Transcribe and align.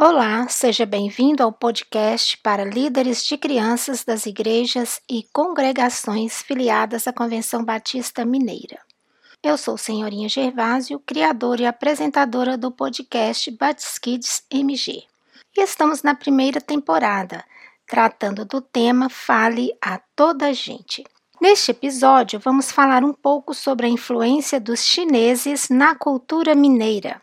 Olá, 0.00 0.46
seja 0.48 0.86
bem-vindo 0.86 1.42
ao 1.42 1.50
podcast 1.50 2.38
para 2.38 2.64
líderes 2.64 3.26
de 3.26 3.36
crianças 3.36 4.04
das 4.04 4.26
igrejas 4.26 5.00
e 5.10 5.26
congregações 5.32 6.40
filiadas 6.40 7.08
à 7.08 7.12
Convenção 7.12 7.64
Batista 7.64 8.24
Mineira. 8.24 8.78
Eu 9.42 9.58
sou 9.58 9.76
Senhorinha 9.76 10.28
Gervásio, 10.28 11.00
criadora 11.00 11.62
e 11.62 11.66
apresentadora 11.66 12.56
do 12.56 12.70
podcast 12.70 13.50
Baptist 13.50 14.00
Kids 14.00 14.44
MG. 14.48 15.02
E 15.56 15.62
estamos 15.62 16.04
na 16.04 16.14
primeira 16.14 16.60
temporada, 16.60 17.44
tratando 17.84 18.44
do 18.44 18.60
tema 18.60 19.10
Fale 19.10 19.76
a 19.82 19.98
toda 20.14 20.46
a 20.46 20.52
gente. 20.52 21.04
Neste 21.40 21.72
episódio, 21.72 22.38
vamos 22.38 22.70
falar 22.70 23.02
um 23.02 23.12
pouco 23.12 23.52
sobre 23.52 23.86
a 23.86 23.90
influência 23.90 24.60
dos 24.60 24.84
chineses 24.84 25.68
na 25.68 25.96
cultura 25.96 26.54
mineira. 26.54 27.20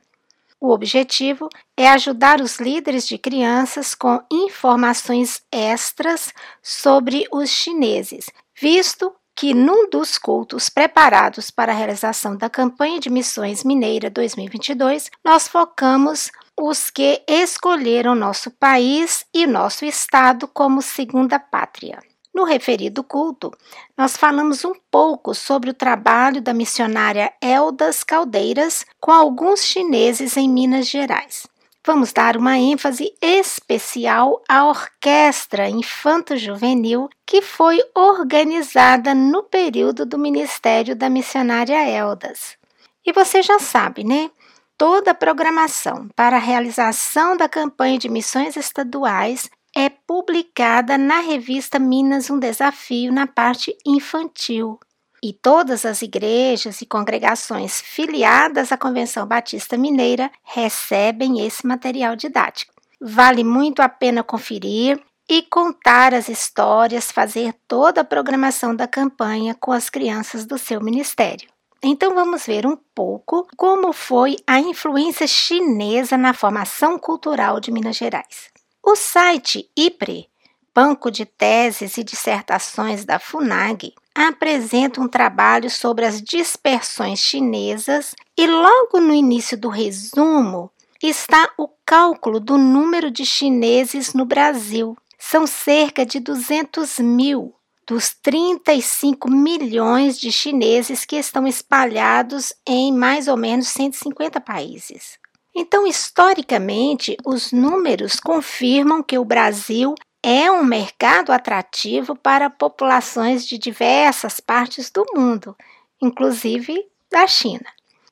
O 0.65 0.71
objetivo 0.71 1.47
é 1.77 1.87
ajudar 1.89 2.41
os 2.41 2.59
líderes 2.59 3.07
de 3.07 3.19
crianças 3.19 3.93
com 3.93 4.19
informações 4.31 5.43
extras 5.51 6.33
sobre 6.59 7.27
os 7.31 7.51
chineses, 7.51 8.31
visto 8.59 9.13
que 9.35 9.53
num 9.53 9.87
dos 9.91 10.17
cultos 10.17 10.67
preparados 10.67 11.51
para 11.51 11.71
a 11.71 11.75
realização 11.75 12.35
da 12.35 12.49
campanha 12.49 12.99
de 12.99 13.11
missões 13.11 13.63
mineira 13.63 14.09
2022, 14.09 15.11
nós 15.23 15.47
focamos 15.47 16.31
os 16.59 16.89
que 16.89 17.21
escolheram 17.27 18.15
nosso 18.15 18.49
país 18.49 19.23
e 19.31 19.45
nosso 19.45 19.85
estado 19.85 20.47
como 20.47 20.81
segunda 20.81 21.37
pátria. 21.37 21.99
No 22.35 22.43
referido 22.43 23.01
culto, 23.01 23.49
nós 23.97 24.17
falamos 24.17 24.65
um 24.65 24.73
pouco 24.91 25.33
sobre 25.33 25.69
o 25.69 25.73
trabalho 25.73 26.41
da 26.41 26.53
missionária 26.53 27.31
Eldas 27.41 28.03
Caldeiras 28.03 28.85
com 28.99 29.09
alguns 29.09 29.63
chineses 29.63 30.35
em 30.35 30.49
Minas 30.49 30.89
Gerais. 30.89 31.47
Vamos 31.85 32.11
dar 32.11 32.35
uma 32.35 32.57
ênfase 32.57 33.13
especial 33.21 34.43
à 34.49 34.65
orquestra 34.65 35.69
infanto-juvenil 35.69 37.07
que 37.25 37.41
foi 37.41 37.81
organizada 37.95 39.15
no 39.15 39.41
período 39.41 40.05
do 40.05 40.17
ministério 40.17 40.93
da 40.93 41.09
missionária 41.09 41.87
Eldas. 41.87 42.57
E 43.05 43.13
você 43.13 43.41
já 43.41 43.59
sabe, 43.59 44.03
né? 44.03 44.29
Toda 44.77 45.11
a 45.11 45.15
programação 45.15 46.09
para 46.13 46.35
a 46.35 46.41
realização 46.41 47.37
da 47.37 47.47
campanha 47.47 47.97
de 47.97 48.09
missões 48.09 48.57
estaduais 48.57 49.49
é 49.75 49.89
publicada 49.89 50.97
na 50.97 51.19
revista 51.19 51.77
Minas 51.77 52.29
um 52.29 52.39
Desafio 52.39 53.11
na 53.11 53.27
parte 53.27 53.77
infantil. 53.85 54.79
E 55.21 55.33
todas 55.33 55.85
as 55.85 56.01
igrejas 56.01 56.81
e 56.81 56.85
congregações 56.85 57.81
filiadas 57.81 58.71
à 58.71 58.77
Convenção 58.77 59.27
Batista 59.27 59.77
Mineira 59.77 60.31
recebem 60.43 61.45
esse 61.45 61.67
material 61.67 62.15
didático. 62.15 62.73
Vale 63.01 63.43
muito 63.43 63.81
a 63.81 63.89
pena 63.89 64.23
conferir 64.23 65.01
e 65.27 65.41
contar 65.41 66.13
as 66.13 66.29
histórias, 66.29 67.11
fazer 67.11 67.53
toda 67.67 68.01
a 68.01 68.05
programação 68.05 68.73
da 68.75 68.87
campanha 68.87 69.55
com 69.59 69.71
as 69.71 69.89
crianças 69.89 70.45
do 70.45 70.57
seu 70.57 70.79
ministério. 70.79 71.49
Então 71.83 72.13
vamos 72.13 72.45
ver 72.45 72.65
um 72.65 72.77
pouco 72.95 73.47
como 73.57 73.91
foi 73.91 74.37
a 74.47 74.59
influência 74.59 75.27
chinesa 75.27 76.17
na 76.17 76.33
formação 76.33 76.97
cultural 76.97 77.59
de 77.59 77.71
Minas 77.71 77.97
Gerais. 77.97 78.54
O 78.87 78.95
site 78.95 79.67
IPRE, 79.75 80.29
Banco 80.71 81.09
de 81.09 81.25
Teses 81.25 81.97
e 81.97 82.03
Dissertações 82.03 83.03
da 83.03 83.17
FUNAG, 83.17 83.95
apresenta 84.13 85.01
um 85.01 85.07
trabalho 85.07 85.71
sobre 85.71 86.05
as 86.05 86.21
dispersões 86.21 87.17
chinesas 87.17 88.13
e 88.37 88.45
logo 88.45 88.99
no 88.99 89.11
início 89.11 89.57
do 89.57 89.69
resumo 89.69 90.69
está 91.01 91.51
o 91.57 91.67
cálculo 91.83 92.39
do 92.39 92.59
número 92.59 93.09
de 93.09 93.25
chineses 93.25 94.13
no 94.13 94.23
Brasil. 94.23 94.95
São 95.17 95.47
cerca 95.47 96.05
de 96.05 96.19
200 96.19 96.99
mil 96.99 97.55
dos 97.87 98.13
35 98.21 99.31
milhões 99.31 100.19
de 100.19 100.31
chineses 100.31 101.05
que 101.05 101.15
estão 101.15 101.47
espalhados 101.47 102.53
em 102.67 102.93
mais 102.93 103.27
ou 103.27 103.35
menos 103.35 103.67
150 103.69 104.39
países. 104.39 105.17
Então, 105.55 105.87
historicamente, 105.87 107.15
os 107.25 107.53
números 107.53 108.19
confirmam 108.19 109.01
que 109.01 109.17
o 109.17 109.23
Brasil 109.23 109.95
é 110.21 110.51
um 110.51 110.65
mercado 110.65 111.31
atrativo 111.31 112.13
para 112.15 112.49
populações 112.49 113.47
de 113.47 113.57
diversas 113.57 114.41
partes 114.41 114.91
do 114.91 115.05
mundo, 115.15 115.55
inclusive 116.01 116.85
da 117.09 117.25
China. 117.25 117.65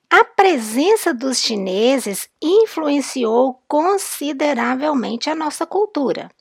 A 0.09 0.23
presença 0.23 1.13
dos 1.13 1.39
chineses 1.39 2.29
influenciou 2.41 3.61
consideravelmente 3.67 5.29
a 5.29 5.35
nossa 5.35 5.65
cultura. 5.65 6.31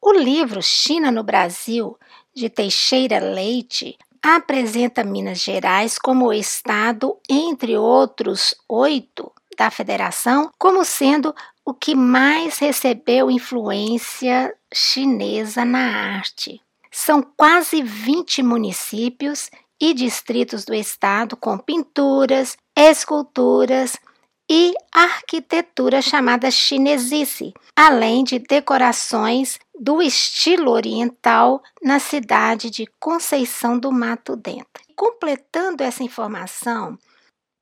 O 0.00 0.12
livro 0.12 0.62
China 0.62 1.10
no 1.10 1.24
Brasil, 1.24 1.98
de 2.32 2.48
Teixeira 2.48 3.18
Leite, 3.18 3.98
apresenta 4.22 5.02
Minas 5.02 5.40
Gerais 5.40 5.98
como 5.98 6.26
o 6.26 6.32
estado, 6.32 7.18
entre 7.28 7.76
outros 7.76 8.54
oito, 8.68 9.32
da 9.58 9.70
federação 9.70 10.50
como 10.56 10.84
sendo 10.84 11.34
o 11.64 11.74
que 11.74 11.94
mais 11.94 12.58
recebeu 12.58 13.30
influência 13.30 14.54
chinesa 14.72 15.64
na 15.64 16.14
arte. 16.14 16.62
São 16.90 17.20
quase 17.36 17.82
20 17.82 18.42
municípios 18.42 19.50
e 19.80 19.92
distritos 19.92 20.64
do 20.64 20.72
estado 20.72 21.36
com 21.36 21.58
pinturas, 21.58 22.56
esculturas 22.76 23.96
e 24.50 24.72
arquitetura 24.90 26.00
chamada 26.00 26.50
chinesice, 26.50 27.52
além 27.76 28.24
de 28.24 28.38
decorações 28.38 29.58
do 29.78 30.00
estilo 30.00 30.70
oriental 30.70 31.62
na 31.82 31.98
cidade 31.98 32.70
de 32.70 32.86
Conceição 32.98 33.78
do 33.78 33.92
Mato 33.92 34.34
Dentro. 34.34 34.82
Completando 34.96 35.82
essa 35.82 36.02
informação, 36.02 36.98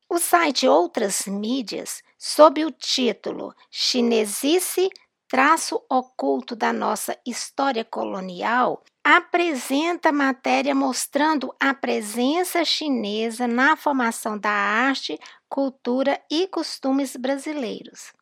o 0.09 0.19
site 0.19 0.69
Outras 0.69 1.27
Mídias, 1.27 2.03
sob 2.19 2.65
o 2.65 2.71
título 2.71 3.55
Chinesice 3.71 4.89
traço 5.29 5.83
oculto 5.91 6.55
da 6.55 6.73
nossa 6.73 7.19
história 7.27 7.85
colonial, 7.85 8.83
apresenta 9.03 10.13
matéria 10.13 10.75
mostrando 10.75 11.55
a 11.61 11.75
presença 11.75 12.65
chinesa 12.65 13.47
na 13.47 13.77
formação 13.77 14.39
da 14.39 14.51
arte, 14.51 15.19
cultura 15.49 16.21
e 16.31 16.47
costumes 16.49 17.17
brasileiros. 17.17 18.13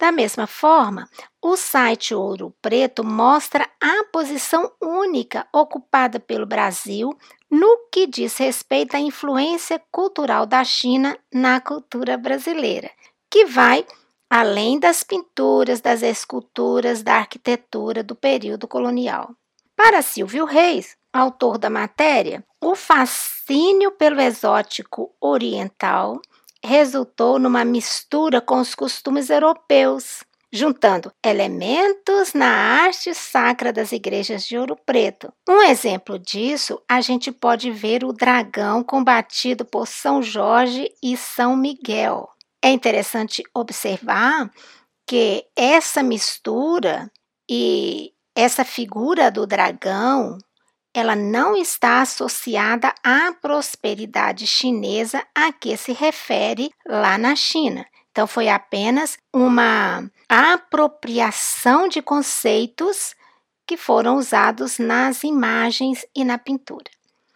Da 0.00 0.10
mesma 0.10 0.46
forma, 0.46 1.06
o 1.42 1.58
site 1.58 2.14
Ouro 2.14 2.54
Preto 2.62 3.04
mostra 3.04 3.68
a 3.78 4.02
posição 4.10 4.72
única 4.80 5.46
ocupada 5.52 6.18
pelo 6.18 6.46
Brasil 6.46 7.14
no 7.50 7.86
que 7.92 8.06
diz 8.06 8.38
respeito 8.38 8.96
à 8.96 8.98
influência 8.98 9.78
cultural 9.92 10.46
da 10.46 10.64
China 10.64 11.18
na 11.30 11.60
cultura 11.60 12.16
brasileira, 12.16 12.90
que 13.30 13.44
vai 13.44 13.84
além 14.30 14.78
das 14.78 15.02
pinturas, 15.02 15.82
das 15.82 16.00
esculturas, 16.02 17.02
da 17.02 17.16
arquitetura 17.16 18.02
do 18.02 18.14
período 18.14 18.66
colonial. 18.66 19.34
Para 19.76 20.00
Silvio 20.00 20.46
Reis, 20.46 20.96
autor 21.12 21.58
da 21.58 21.68
matéria, 21.68 22.42
o 22.58 22.74
fascínio 22.74 23.90
pelo 23.90 24.18
exótico 24.18 25.14
oriental 25.20 26.22
resultou 26.64 27.38
numa 27.38 27.64
mistura 27.64 28.40
com 28.40 28.60
os 28.60 28.74
costumes 28.74 29.30
europeus, 29.30 30.24
juntando 30.52 31.12
elementos 31.24 32.34
na 32.34 32.48
arte 32.48 33.14
sacra 33.14 33.72
das 33.72 33.92
igrejas 33.92 34.44
de 34.44 34.58
Ouro 34.58 34.76
Preto. 34.84 35.32
Um 35.48 35.62
exemplo 35.62 36.18
disso, 36.18 36.80
a 36.88 37.00
gente 37.00 37.30
pode 37.30 37.70
ver 37.70 38.04
o 38.04 38.12
dragão 38.12 38.82
combatido 38.82 39.64
por 39.64 39.86
São 39.86 40.22
Jorge 40.22 40.92
e 41.02 41.16
São 41.16 41.56
Miguel. 41.56 42.28
É 42.62 42.70
interessante 42.70 43.42
observar 43.54 44.50
que 45.06 45.44
essa 45.56 46.02
mistura 46.02 47.10
e 47.48 48.12
essa 48.34 48.64
figura 48.64 49.30
do 49.30 49.46
dragão 49.46 50.38
ela 50.92 51.14
não 51.14 51.56
está 51.56 52.00
associada 52.00 52.92
à 53.02 53.32
prosperidade 53.40 54.46
chinesa 54.46 55.24
a 55.34 55.52
que 55.52 55.76
se 55.76 55.92
refere 55.92 56.70
lá 56.86 57.16
na 57.16 57.36
China. 57.36 57.86
Então, 58.10 58.26
foi 58.26 58.48
apenas 58.48 59.16
uma 59.32 60.10
apropriação 60.28 61.88
de 61.88 62.02
conceitos 62.02 63.14
que 63.66 63.76
foram 63.76 64.16
usados 64.16 64.78
nas 64.78 65.22
imagens 65.22 66.04
e 66.14 66.24
na 66.24 66.36
pintura. 66.36 66.90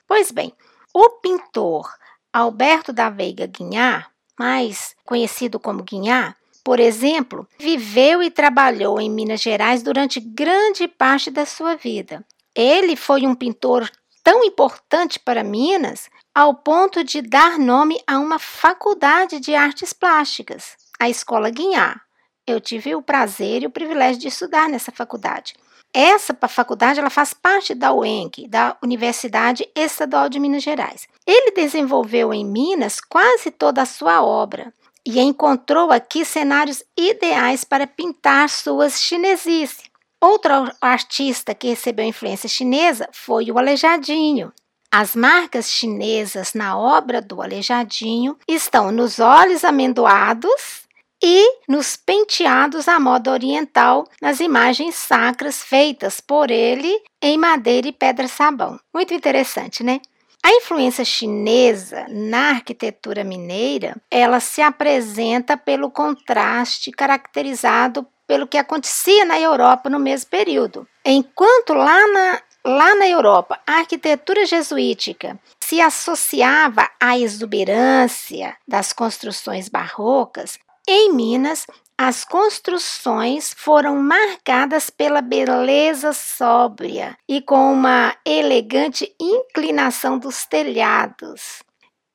Pois 0.06 0.32
bem, 0.32 0.52
o 0.92 1.10
pintor 1.10 1.88
Alberto 2.32 2.92
da 2.92 3.08
Veiga 3.08 3.46
Guinhar, 3.46 4.10
mais 4.36 4.96
conhecido 5.04 5.60
como 5.60 5.84
Guinhar, 5.84 6.36
por 6.64 6.80
exemplo, 6.80 7.46
viveu 7.58 8.22
e 8.22 8.30
trabalhou 8.30 9.00
em 9.00 9.08
Minas 9.08 9.40
Gerais 9.40 9.82
durante 9.82 10.18
grande 10.18 10.88
parte 10.88 11.30
da 11.30 11.46
sua 11.46 11.76
vida. 11.76 12.24
Ele 12.54 12.96
foi 12.96 13.26
um 13.26 13.34
pintor 13.34 13.90
tão 14.22 14.44
importante 14.44 15.18
para 15.18 15.44
Minas 15.44 16.08
ao 16.34 16.54
ponto 16.54 17.04
de 17.04 17.20
dar 17.20 17.58
nome 17.58 18.00
a 18.06 18.18
uma 18.18 18.38
faculdade 18.38 19.38
de 19.40 19.54
artes 19.54 19.92
plásticas, 19.92 20.76
a 20.98 21.08
Escola 21.08 21.50
Guinhar, 21.50 22.04
eu 22.46 22.60
tive 22.60 22.94
o 22.94 23.00
prazer 23.00 23.62
e 23.62 23.66
o 23.66 23.70
privilégio 23.70 24.20
de 24.20 24.28
estudar 24.28 24.68
nessa 24.68 24.92
faculdade. 24.92 25.54
Essa 25.94 26.36
faculdade 26.48 27.00
ela 27.00 27.08
faz 27.08 27.32
parte 27.32 27.74
da 27.74 27.92
UENC, 27.92 28.48
da 28.48 28.76
Universidade 28.82 29.66
Estadual 29.74 30.28
de 30.28 30.38
Minas 30.38 30.62
Gerais. 30.62 31.08
Ele 31.26 31.52
desenvolveu 31.52 32.34
em 32.34 32.44
Minas 32.44 33.00
quase 33.00 33.50
toda 33.50 33.82
a 33.82 33.86
sua 33.86 34.22
obra 34.22 34.74
e 35.06 35.20
encontrou 35.20 35.90
aqui 35.90 36.24
cenários 36.24 36.82
ideais 36.98 37.64
para 37.64 37.86
pintar 37.86 38.50
suas 38.50 39.00
chinesices. 39.00 39.84
Outro 40.26 40.72
artista 40.80 41.54
que 41.54 41.68
recebeu 41.68 42.06
influência 42.06 42.48
chinesa 42.48 43.06
foi 43.12 43.50
o 43.50 43.58
Aleijadinho. 43.58 44.54
As 44.90 45.14
marcas 45.14 45.70
chinesas 45.70 46.54
na 46.54 46.78
obra 46.78 47.20
do 47.20 47.42
Aleijadinho 47.42 48.34
estão 48.48 48.90
nos 48.90 49.18
olhos 49.18 49.64
amendoados 49.64 50.84
e 51.22 51.58
nos 51.68 51.94
penteados 51.98 52.88
à 52.88 52.98
moda 52.98 53.32
oriental 53.32 54.08
nas 54.18 54.40
imagens 54.40 54.94
sacras 54.94 55.62
feitas 55.62 56.22
por 56.22 56.50
ele 56.50 57.02
em 57.20 57.36
madeira 57.36 57.88
e 57.88 57.92
pedra-sabão. 57.92 58.80
Muito 58.94 59.12
interessante, 59.12 59.84
né? 59.84 60.00
A 60.42 60.50
influência 60.52 61.04
chinesa 61.04 62.06
na 62.08 62.48
arquitetura 62.48 63.22
mineira, 63.24 63.94
ela 64.10 64.40
se 64.40 64.62
apresenta 64.62 65.54
pelo 65.54 65.90
contraste 65.90 66.90
caracterizado 66.90 68.06
pelo 68.26 68.46
que 68.46 68.58
acontecia 68.58 69.24
na 69.24 69.38
Europa 69.38 69.88
no 69.90 69.98
mesmo 69.98 70.30
período. 70.30 70.86
Enquanto 71.04 71.74
lá 71.74 72.06
na, 72.08 72.42
lá 72.64 72.94
na 72.94 73.08
Europa 73.08 73.60
a 73.66 73.78
arquitetura 73.78 74.46
jesuítica 74.46 75.38
se 75.60 75.80
associava 75.80 76.88
à 77.00 77.18
exuberância 77.18 78.56
das 78.66 78.92
construções 78.92 79.68
barrocas, 79.68 80.58
em 80.86 81.12
Minas, 81.12 81.66
as 81.96 82.24
construções 82.24 83.54
foram 83.56 83.96
marcadas 83.96 84.90
pela 84.90 85.20
beleza 85.20 86.12
sóbria 86.12 87.16
e 87.28 87.40
com 87.40 87.72
uma 87.72 88.16
elegante 88.24 89.14
inclinação 89.18 90.18
dos 90.18 90.44
telhados. 90.44 91.62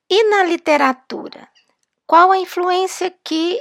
E 0.09 0.23
na 0.29 0.43
literatura? 0.43 1.47
Qual 2.05 2.31
a 2.31 2.37
influência 2.37 3.13
que 3.23 3.59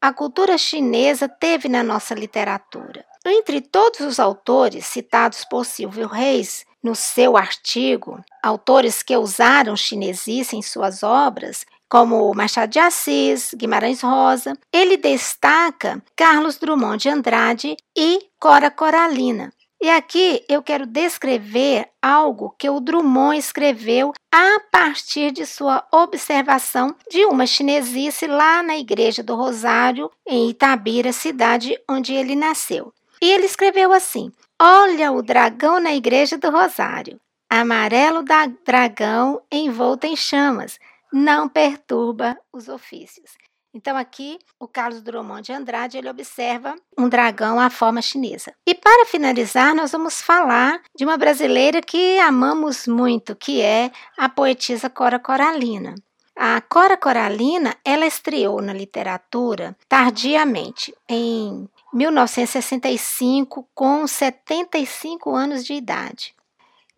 a 0.00 0.12
cultura 0.12 0.56
chinesa 0.56 1.28
teve 1.28 1.68
na 1.68 1.82
nossa 1.82 2.14
literatura? 2.14 3.04
Entre 3.24 3.60
todos 3.60 4.00
os 4.00 4.18
autores 4.18 4.86
citados 4.86 5.44
por 5.44 5.66
Silvio 5.66 6.06
Reis 6.06 6.64
no 6.82 6.94
seu 6.94 7.36
artigo, 7.36 8.18
autores 8.42 9.02
que 9.02 9.14
usaram 9.14 9.76
chinesice 9.76 10.56
em 10.56 10.62
suas 10.62 11.02
obras, 11.02 11.66
como 11.86 12.32
Machado 12.32 12.70
de 12.70 12.78
Assis, 12.78 13.52
Guimarães 13.54 14.00
Rosa, 14.00 14.56
ele 14.72 14.96
destaca 14.96 16.02
Carlos 16.16 16.56
Drummond 16.56 17.02
de 17.02 17.08
Andrade 17.10 17.76
e 17.94 18.30
Cora 18.38 18.70
Coralina. 18.70 19.52
E 19.82 19.88
aqui 19.88 20.44
eu 20.46 20.62
quero 20.62 20.84
descrever 20.84 21.88
algo 22.02 22.54
que 22.58 22.68
o 22.68 22.80
Drummond 22.80 23.38
escreveu 23.38 24.12
a 24.30 24.60
partir 24.70 25.32
de 25.32 25.46
sua 25.46 25.86
observação 25.90 26.94
de 27.10 27.24
uma 27.24 27.46
chinesice 27.46 28.26
lá 28.26 28.62
na 28.62 28.76
Igreja 28.76 29.22
do 29.22 29.34
Rosário, 29.34 30.10
em 30.28 30.50
Itabira, 30.50 31.14
cidade 31.14 31.80
onde 31.88 32.12
ele 32.12 32.36
nasceu. 32.36 32.92
E 33.22 33.30
ele 33.30 33.46
escreveu 33.46 33.90
assim: 33.90 34.30
Olha 34.60 35.12
o 35.12 35.22
dragão 35.22 35.80
na 35.80 35.94
Igreja 35.94 36.36
do 36.36 36.50
Rosário, 36.50 37.18
amarelo 37.48 38.22
da 38.22 38.46
dragão 38.46 39.40
envolto 39.50 40.06
em 40.06 40.14
chamas, 40.14 40.78
não 41.10 41.48
perturba 41.48 42.38
os 42.52 42.68
ofícios. 42.68 43.30
Então 43.72 43.96
aqui 43.96 44.38
o 44.58 44.66
Carlos 44.66 45.00
Drummond 45.00 45.42
de 45.42 45.52
Andrade 45.52 45.96
ele 45.96 46.10
observa 46.10 46.74
um 46.98 47.08
dragão 47.08 47.60
à 47.60 47.70
forma 47.70 48.02
chinesa. 48.02 48.52
E 48.66 48.74
para 48.74 49.06
finalizar, 49.06 49.74
nós 49.74 49.92
vamos 49.92 50.20
falar 50.20 50.80
de 50.96 51.04
uma 51.04 51.16
brasileira 51.16 51.80
que 51.80 52.18
amamos 52.18 52.86
muito, 52.86 53.36
que 53.36 53.60
é 53.60 53.92
a 54.18 54.28
poetisa 54.28 54.90
Cora 54.90 55.18
Coralina. 55.18 55.94
A 56.34 56.60
Cora 56.62 56.96
Coralina, 56.96 57.76
ela 57.84 58.06
estreou 58.06 58.62
na 58.62 58.72
literatura 58.72 59.76
tardiamente, 59.88 60.94
em 61.08 61.68
1965, 61.92 63.68
com 63.74 64.06
75 64.06 65.34
anos 65.34 65.64
de 65.64 65.74
idade. 65.74 66.34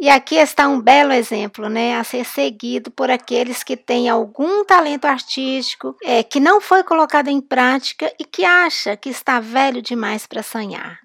E 0.02 0.10
aqui 0.10 0.34
está 0.34 0.66
um 0.66 0.80
belo 0.80 1.12
exemplo, 1.12 1.68
né, 1.68 1.96
a 1.96 2.02
ser 2.02 2.24
seguido 2.24 2.90
por 2.90 3.08
aqueles 3.08 3.62
que 3.62 3.76
têm 3.76 4.08
algum 4.08 4.64
talento 4.64 5.04
artístico, 5.04 5.96
é, 6.02 6.24
que 6.24 6.40
não 6.40 6.60
foi 6.60 6.82
colocado 6.82 7.28
em 7.28 7.40
prática 7.40 8.12
e 8.18 8.24
que 8.24 8.44
acha 8.44 8.96
que 8.96 9.08
está 9.08 9.38
velho 9.38 9.80
demais 9.80 10.26
para 10.26 10.42
sonhar. 10.42 10.98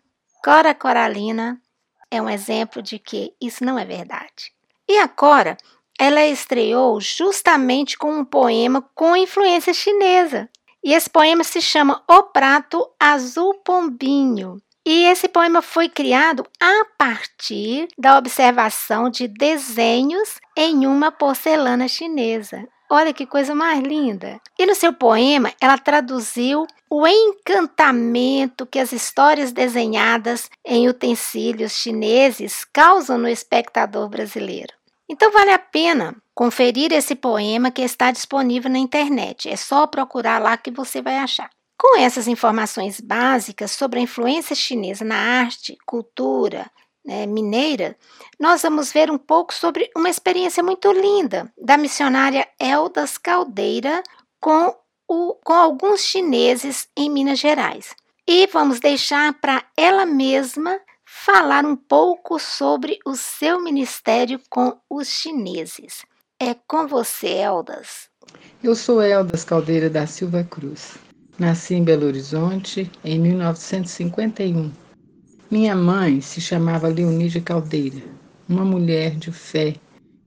Cora 0.44 0.74
Coralina 0.74 1.62
é 2.10 2.20
um 2.20 2.28
exemplo 2.28 2.82
de 2.82 2.98
que 2.98 3.36
isso 3.40 3.64
não 3.64 3.78
é 3.78 3.86
verdade. 3.86 4.52
E 4.90 4.98
a 4.98 5.08
Cora, 5.08 5.58
ela 6.00 6.26
estreou 6.26 7.00
justamente 7.00 8.00
com 8.00 8.12
um 8.12 8.26
poema 8.26 8.84
com 8.96 9.16
influência 9.16 9.76
chinesa. 9.76 10.50
E 10.84 10.96
esse 10.96 11.08
poema 11.08 11.44
se 11.44 11.62
chama 11.62 12.04
O 12.10 12.24
Prato 12.24 12.90
Azul 13.00 13.62
Pombinho. 13.64 14.58
E 14.90 15.04
esse 15.04 15.28
poema 15.28 15.62
foi 15.62 15.90
criado 15.90 16.48
a 16.62 16.86
partir 16.98 17.90
da 17.98 18.18
observação 18.18 19.10
de 19.10 19.28
desenhos 19.28 20.40
em 20.56 20.88
uma 20.88 21.12
porcelana 21.12 21.90
chinesa. 21.90 22.66
Olha 22.90 23.12
que 23.12 23.26
coisa 23.26 23.54
mais 23.54 23.82
linda! 23.82 24.40
E 24.58 24.66
no 24.66 24.74
seu 24.74 24.94
poema, 24.94 25.52
ela 25.60 25.78
traduziu 25.78 26.66
o 26.90 27.06
encantamento 27.06 28.66
que 28.66 28.80
as 28.80 28.94
histórias 28.94 29.52
desenhadas 29.52 30.50
em 30.64 30.88
utensílios 30.88 31.74
chineses 31.74 32.64
causam 32.72 33.18
no 33.18 33.28
espectador 33.28 34.08
brasileiro. 34.08 34.72
Então 35.10 35.34
vale 35.34 35.52
a 35.52 35.60
pena 35.60 36.16
conferir 36.34 36.94
esse 36.94 37.14
poema 37.14 37.72
que 37.72 37.82
está 37.82 38.10
disponível 38.10 38.72
na 38.72 38.80
internet. 38.80 39.50
É 39.50 39.58
só 39.58 39.86
procurar 39.86 40.42
lá 40.42 40.56
que 40.56 40.72
você 40.72 41.02
vai 41.02 41.18
achar. 41.18 41.50
Com 41.78 41.98
essas 41.98 42.28
informações 42.28 43.00
básicas 43.00 43.72
sobre 43.72 44.00
a 44.00 44.02
influência 44.02 44.56
chinesa 44.56 45.06
na 45.06 45.16
arte, 45.16 45.78
cultura 45.86 46.72
né, 47.06 47.28
mineira, 47.28 47.96
nós 48.40 48.64
vamos 48.64 48.92
ver 48.92 49.12
um 49.12 49.18
pouco 49.18 49.54
sobre 49.54 49.90
uma 49.96 50.10
experiência 50.10 50.64
muito 50.64 50.92
linda 50.92 51.54
da 51.56 51.78
missionária 51.78 52.48
Eldas 52.60 53.18
Caldeira 53.18 54.02
com, 54.42 54.76
o, 55.08 55.36
com 55.36 55.54
alguns 55.54 56.02
chineses 56.02 56.90
em 56.98 57.10
Minas 57.10 57.40
Gerais. 57.40 57.96
E 58.28 58.48
vamos 58.48 58.80
deixar 58.80 59.40
para 59.40 59.64
ela 59.78 60.06
mesma 60.06 60.80
falar 61.06 61.64
um 61.64 61.76
pouco 61.76 62.40
sobre 62.40 63.00
o 63.06 63.16
seu 63.16 63.62
ministério 63.62 64.42
com 64.50 64.78
os 64.90 65.08
chineses. 65.08 66.06
É 66.40 66.54
com 66.68 66.88
você, 66.88 67.28
Eldas. 67.28 68.10
Eu 68.62 68.76
sou 68.76 69.02
Eldas 69.02 69.46
Caldeira 69.46 69.90
da 69.90 70.06
Silva 70.06 70.44
Cruz. 70.44 71.07
Nasci 71.40 71.76
em 71.76 71.84
Belo 71.84 72.08
Horizonte 72.08 72.90
em 73.06 73.20
1951. 73.20 74.72
Minha 75.52 75.76
mãe 75.76 76.20
se 76.20 76.42
chamava 76.42 76.88
Leonídia 76.88 77.40
Caldeira, 77.40 78.02
uma 78.50 78.66
mulher 78.66 79.16
de 79.16 79.32
fé 79.32 79.76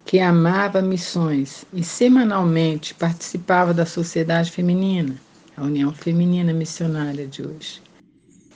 que 0.05 0.21
amava 0.21 0.81
missões 0.81 1.65
e 1.73 1.83
semanalmente 1.83 2.95
participava 2.95 3.75
da 3.75 3.85
Sociedade 3.85 4.53
Feminina, 4.53 5.17
a 5.57 5.65
União 5.65 5.93
Feminina 5.93 6.53
Missionária 6.53 7.27
de 7.27 7.43
hoje. 7.43 7.83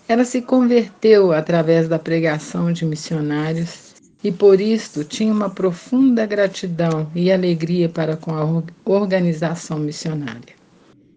Ela 0.06 0.24
se 0.24 0.40
converteu 0.40 1.32
através 1.32 1.88
da 1.88 1.98
pregação 1.98 2.72
de 2.72 2.84
missionários 2.84 3.94
e 4.22 4.30
por 4.30 4.60
isto 4.60 5.02
tinha 5.02 5.32
uma 5.32 5.50
profunda 5.50 6.24
gratidão 6.24 7.10
e 7.16 7.32
alegria 7.32 7.88
para 7.88 8.16
com 8.16 8.32
a 8.32 8.62
organização 8.84 9.80
missionária. 9.80 10.63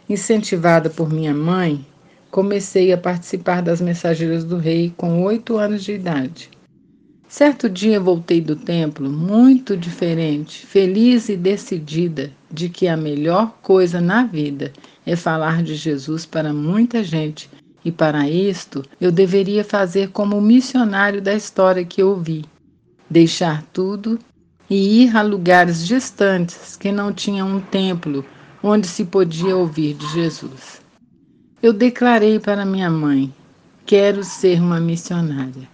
Incentivada 0.10 0.90
por 0.90 1.12
minha 1.12 1.34
mãe, 1.34 1.86
comecei 2.32 2.94
a 2.94 2.98
participar 2.98 3.62
das 3.62 3.82
Mensageiras 3.82 4.46
do 4.46 4.58
Rei 4.58 4.94
com 4.96 5.22
oito 5.24 5.58
anos 5.58 5.84
de 5.84 5.92
idade. 5.92 6.50
Certo 7.28 7.70
dia 7.70 8.00
voltei 8.00 8.40
do 8.40 8.56
templo 8.56 9.10
muito 9.10 9.76
diferente, 9.76 10.66
feliz 10.66 11.28
e 11.28 11.36
decidida 11.36 12.32
de 12.50 12.70
que 12.70 12.88
a 12.88 12.96
melhor 12.96 13.58
coisa 13.62 14.00
na 14.00 14.24
vida 14.24 14.72
é 15.06 15.14
falar 15.14 15.62
de 15.62 15.76
Jesus 15.76 16.26
para 16.26 16.54
muita 16.54 17.04
gente 17.04 17.50
e 17.84 17.92
para 17.92 18.30
isto 18.30 18.84
eu 19.02 19.12
deveria 19.12 19.64
fazer 19.66 20.12
como 20.12 20.38
o 20.38 20.42
missionário 20.42 21.22
da 21.22 21.34
história 21.34 21.84
que 21.84 22.02
ouvi: 22.02 22.46
deixar 23.10 23.62
tudo 23.74 24.18
e 24.70 25.04
ir 25.04 25.18
a 25.18 25.22
lugares 25.22 25.86
distantes 25.86 26.78
que 26.78 26.94
não 26.94 27.12
tinham 27.12 27.58
um 27.58 27.60
templo 27.60 28.24
onde 28.68 28.88
se 28.88 29.06
podia 29.06 29.56
ouvir 29.56 29.94
de 29.94 30.08
Jesus. 30.14 30.82
Eu 31.62 31.72
declarei 31.72 32.40
para 32.40 32.66
minha 32.66 32.90
mãe: 32.90 33.34
quero 33.86 34.24
ser 34.24 34.60
uma 34.60 34.80
missionária. 34.80 35.68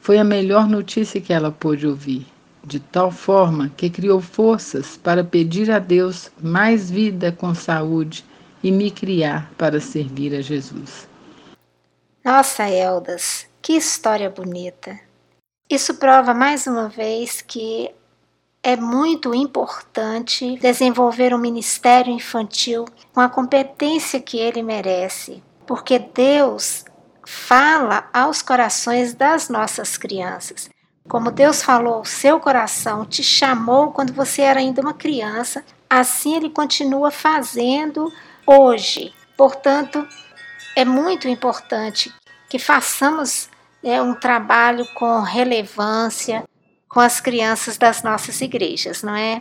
Foi 0.00 0.18
a 0.18 0.24
melhor 0.24 0.66
notícia 0.66 1.20
que 1.20 1.32
ela 1.32 1.52
pôde 1.52 1.86
ouvir, 1.86 2.26
de 2.64 2.80
tal 2.80 3.10
forma 3.10 3.70
que 3.76 3.88
criou 3.88 4.20
forças 4.20 4.96
para 4.96 5.22
pedir 5.22 5.70
a 5.70 5.78
Deus 5.78 6.30
mais 6.42 6.90
vida 6.90 7.30
com 7.30 7.54
saúde 7.54 8.24
e 8.62 8.72
me 8.72 8.90
criar 8.90 9.52
para 9.56 9.80
servir 9.80 10.34
a 10.34 10.40
Jesus. 10.40 11.06
Nossa, 12.24 12.68
Eldas, 12.68 13.46
que 13.60 13.74
história 13.74 14.30
bonita! 14.30 14.98
Isso 15.70 15.94
prova 15.94 16.34
mais 16.34 16.66
uma 16.66 16.88
vez 16.88 17.42
que 17.42 17.90
é 18.62 18.76
muito 18.76 19.34
importante 19.34 20.56
desenvolver 20.58 21.34
um 21.34 21.38
ministério 21.38 22.12
infantil 22.12 22.84
com 23.12 23.20
a 23.20 23.28
competência 23.28 24.20
que 24.20 24.38
ele 24.38 24.62
merece, 24.62 25.42
porque 25.66 25.98
Deus 25.98 26.84
fala 27.26 28.08
aos 28.12 28.40
corações 28.40 29.14
das 29.14 29.48
nossas 29.48 29.96
crianças. 29.96 30.70
Como 31.08 31.32
Deus 31.32 31.62
falou 31.62 31.94
ao 31.94 32.04
seu 32.04 32.38
coração, 32.38 33.04
te 33.04 33.24
chamou 33.24 33.90
quando 33.90 34.12
você 34.12 34.42
era 34.42 34.60
ainda 34.60 34.80
uma 34.80 34.94
criança, 34.94 35.64
assim 35.90 36.36
ele 36.36 36.48
continua 36.48 37.10
fazendo 37.10 38.12
hoje. 38.46 39.12
Portanto, 39.36 40.06
é 40.76 40.84
muito 40.84 41.26
importante 41.26 42.12
que 42.48 42.60
façamos 42.60 43.48
né, 43.82 44.00
um 44.00 44.14
trabalho 44.14 44.86
com 44.94 45.20
relevância 45.20 46.44
com 46.92 47.00
as 47.00 47.20
crianças 47.20 47.78
das 47.78 48.02
nossas 48.02 48.38
igrejas, 48.42 49.02
não 49.02 49.16
é? 49.16 49.40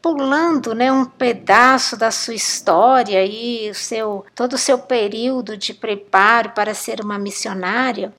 Pulando 0.00 0.74
né, 0.76 0.92
um 0.92 1.04
pedaço 1.04 1.96
da 1.96 2.12
sua 2.12 2.34
história 2.34 3.24
e 3.26 3.68
o 3.68 3.74
seu, 3.74 4.24
todo 4.32 4.52
o 4.52 4.58
seu 4.58 4.78
período 4.78 5.56
de 5.56 5.74
preparo 5.74 6.50
para 6.50 6.72
ser 6.72 7.00
uma 7.00 7.18
missionária, 7.18 8.12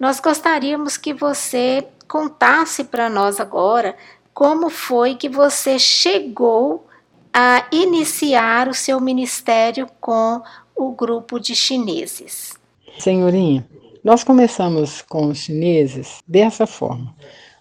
nós 0.00 0.18
gostaríamos 0.18 0.96
que 0.96 1.14
você 1.14 1.86
contasse 2.08 2.82
para 2.82 3.08
nós 3.08 3.38
agora 3.38 3.96
como 4.34 4.70
foi 4.70 5.14
que 5.14 5.28
você 5.28 5.78
chegou 5.78 6.84
a 7.32 7.64
iniciar 7.70 8.66
o 8.66 8.74
seu 8.74 9.00
ministério 9.00 9.86
com 10.00 10.42
o 10.74 10.90
grupo 10.90 11.38
de 11.38 11.54
chineses. 11.54 12.54
Senhorinha, 12.98 13.64
nós 14.02 14.24
começamos 14.24 15.00
com 15.02 15.28
os 15.28 15.38
chineses 15.38 16.18
dessa 16.26 16.66
forma. 16.66 17.14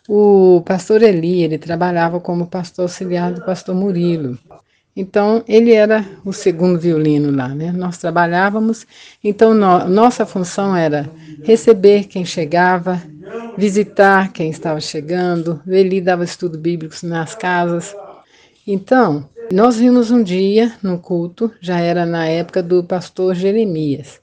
O 0.07 0.61
pastor 0.65 1.01
Eli, 1.01 1.43
ele 1.43 1.57
trabalhava 1.57 2.19
como 2.19 2.45
pastor 2.45 2.83
auxiliar 2.83 3.33
do 3.33 3.43
pastor 3.43 3.73
Murilo. 3.73 4.37
Então, 4.95 5.43
ele 5.47 5.73
era 5.73 6.05
o 6.23 6.31
segundo 6.31 6.79
violino 6.79 7.35
lá, 7.35 7.49
né? 7.49 7.71
Nós 7.71 7.97
trabalhávamos, 7.97 8.87
então 9.21 9.53
no, 9.53 9.89
nossa 9.89 10.25
função 10.25 10.75
era 10.75 11.09
receber 11.43 12.05
quem 12.05 12.23
chegava, 12.23 13.01
visitar 13.57 14.31
quem 14.31 14.49
estava 14.49 14.79
chegando. 14.79 15.61
Eli 15.67 15.99
dava 15.99 16.23
estudo 16.23 16.57
bíblico 16.57 16.95
nas 17.03 17.35
casas. 17.35 17.93
Então, 18.65 19.27
nós 19.51 19.75
vimos 19.77 20.11
um 20.11 20.23
dia 20.23 20.71
no 20.81 20.97
culto, 20.97 21.51
já 21.59 21.79
era 21.79 22.05
na 22.05 22.27
época 22.27 22.63
do 22.63 22.83
pastor 22.83 23.35
Jeremias. 23.35 24.21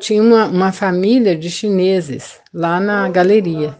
Tinha 0.00 0.22
uma, 0.22 0.46
uma 0.46 0.72
família 0.72 1.36
de 1.36 1.50
chineses 1.50 2.40
lá 2.52 2.80
na 2.80 3.08
galeria. 3.10 3.76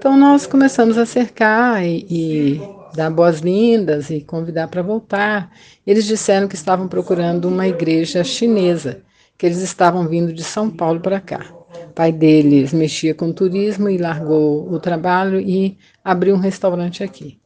Então 0.00 0.16
nós 0.16 0.46
começamos 0.46 0.96
a 0.96 1.04
cercar 1.04 1.84
e, 1.84 2.06
e 2.08 2.60
dar 2.96 3.10
boas-vindas 3.10 4.08
e 4.08 4.22
convidar 4.22 4.66
para 4.68 4.80
voltar. 4.80 5.52
Eles 5.86 6.06
disseram 6.06 6.48
que 6.48 6.54
estavam 6.54 6.88
procurando 6.88 7.46
uma 7.46 7.68
igreja 7.68 8.24
chinesa, 8.24 9.02
que 9.36 9.44
eles 9.44 9.58
estavam 9.58 10.08
vindo 10.08 10.32
de 10.32 10.42
São 10.42 10.70
Paulo 10.70 11.00
para 11.00 11.20
cá. 11.20 11.44
O 11.84 11.92
pai 11.92 12.12
deles 12.12 12.72
mexia 12.72 13.14
com 13.14 13.30
turismo 13.30 13.90
e 13.90 13.98
largou 13.98 14.72
o 14.72 14.80
trabalho 14.80 15.38
e 15.38 15.76
abriu 16.02 16.34
um 16.34 16.40
restaurante 16.40 17.04
aqui. 17.04 17.38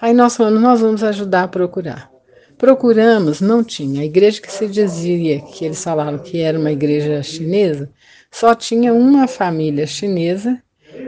Aí 0.00 0.12
nós 0.12 0.36
falamos, 0.36 0.60
nós 0.60 0.80
vamos 0.80 1.04
ajudar 1.04 1.44
a 1.44 1.48
procurar. 1.48 2.10
Procuramos, 2.58 3.40
não 3.40 3.62
tinha. 3.62 4.00
A 4.02 4.04
igreja 4.04 4.42
que 4.42 4.50
se 4.50 4.66
dizia 4.66 5.42
que 5.42 5.64
eles 5.64 5.80
falaram 5.80 6.18
que 6.18 6.40
era 6.40 6.58
uma 6.58 6.72
igreja 6.72 7.22
chinesa, 7.22 7.88
só 8.32 8.52
tinha 8.52 8.92
uma 8.92 9.28
família 9.28 9.86
chinesa 9.86 10.60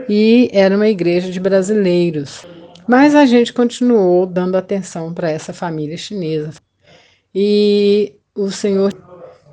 e 0.09 0.49
era 0.51 0.75
uma 0.75 0.87
igreja 0.87 1.31
de 1.31 1.39
brasileiros. 1.39 2.45
Mas 2.87 3.15
a 3.15 3.25
gente 3.25 3.53
continuou 3.53 4.25
dando 4.25 4.55
atenção 4.55 5.13
para 5.13 5.29
essa 5.29 5.53
família 5.53 5.97
chinesa. 5.97 6.53
E 7.33 8.15
o 8.35 8.51
senhor 8.51 8.93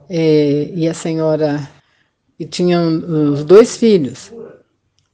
é, 0.09 0.70
e 0.75 0.88
a 0.88 0.94
senhora 0.94 1.61
e 2.38 2.44
tinham 2.44 3.32
os 3.32 3.44
dois 3.44 3.76
filhos, 3.76 4.32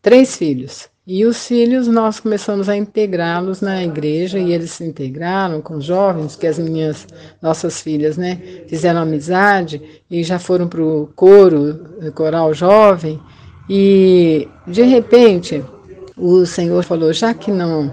três 0.00 0.36
filhos. 0.36 0.88
E 1.06 1.24
os 1.24 1.46
filhos 1.46 1.86
nós 1.86 2.18
começamos 2.18 2.68
a 2.68 2.76
integrá-los 2.76 3.60
na 3.60 3.84
igreja 3.84 4.38
e 4.40 4.52
eles 4.52 4.72
se 4.72 4.84
integraram 4.84 5.60
com 5.60 5.76
os 5.76 5.84
jovens, 5.84 6.34
que 6.34 6.48
as 6.48 6.58
minhas 6.58 7.06
nossas 7.40 7.80
filhas, 7.80 8.16
né, 8.16 8.40
fizeram 8.66 9.02
amizade 9.02 9.80
e 10.10 10.24
já 10.24 10.38
foram 10.38 10.66
para 10.66 10.82
o 10.82 11.08
coro, 11.14 12.12
coral 12.14 12.52
jovem 12.52 13.20
e 13.68 14.48
de 14.66 14.82
repente 14.82 15.62
o 16.16 16.46
Senhor 16.46 16.82
falou: 16.82 17.12
já 17.12 17.34
que 17.34 17.50
não 17.50 17.92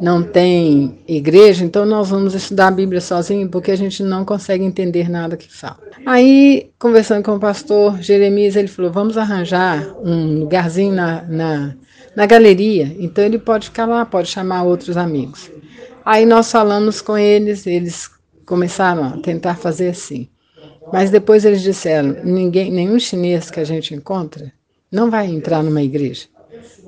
não 0.00 0.22
tem 0.22 0.98
igreja, 1.06 1.62
então 1.62 1.84
nós 1.84 2.08
vamos 2.08 2.34
estudar 2.34 2.68
a 2.68 2.70
Bíblia 2.70 3.02
sozinho, 3.02 3.50
porque 3.50 3.70
a 3.70 3.76
gente 3.76 4.02
não 4.02 4.24
consegue 4.24 4.64
entender 4.64 5.10
nada 5.10 5.36
que 5.36 5.52
fala. 5.52 5.78
Aí, 6.06 6.70
conversando 6.78 7.22
com 7.22 7.36
o 7.36 7.40
pastor 7.40 8.00
Jeremias, 8.00 8.56
ele 8.56 8.68
falou: 8.68 8.90
vamos 8.90 9.18
arranjar 9.18 9.94
um 10.02 10.40
lugarzinho 10.40 10.94
na, 10.94 11.22
na, 11.22 11.76
na 12.16 12.26
galeria, 12.26 12.96
então 12.98 13.22
ele 13.22 13.38
pode 13.38 13.66
ficar 13.66 13.84
lá, 13.84 14.06
pode 14.06 14.28
chamar 14.28 14.62
outros 14.62 14.96
amigos. 14.96 15.50
Aí 16.02 16.24
nós 16.24 16.50
falamos 16.50 17.02
com 17.02 17.18
eles, 17.18 17.66
eles 17.66 18.10
começaram 18.46 19.04
a 19.04 19.10
tentar 19.18 19.56
fazer 19.56 19.90
assim. 19.90 20.28
Mas 20.90 21.10
depois 21.10 21.44
eles 21.44 21.60
disseram: 21.60 22.16
ninguém, 22.24 22.72
nenhum 22.72 22.98
chinês 22.98 23.50
que 23.50 23.60
a 23.60 23.64
gente 23.64 23.94
encontra 23.94 24.50
não 24.90 25.10
vai 25.10 25.26
entrar 25.26 25.62
numa 25.62 25.82
igreja 25.82 26.26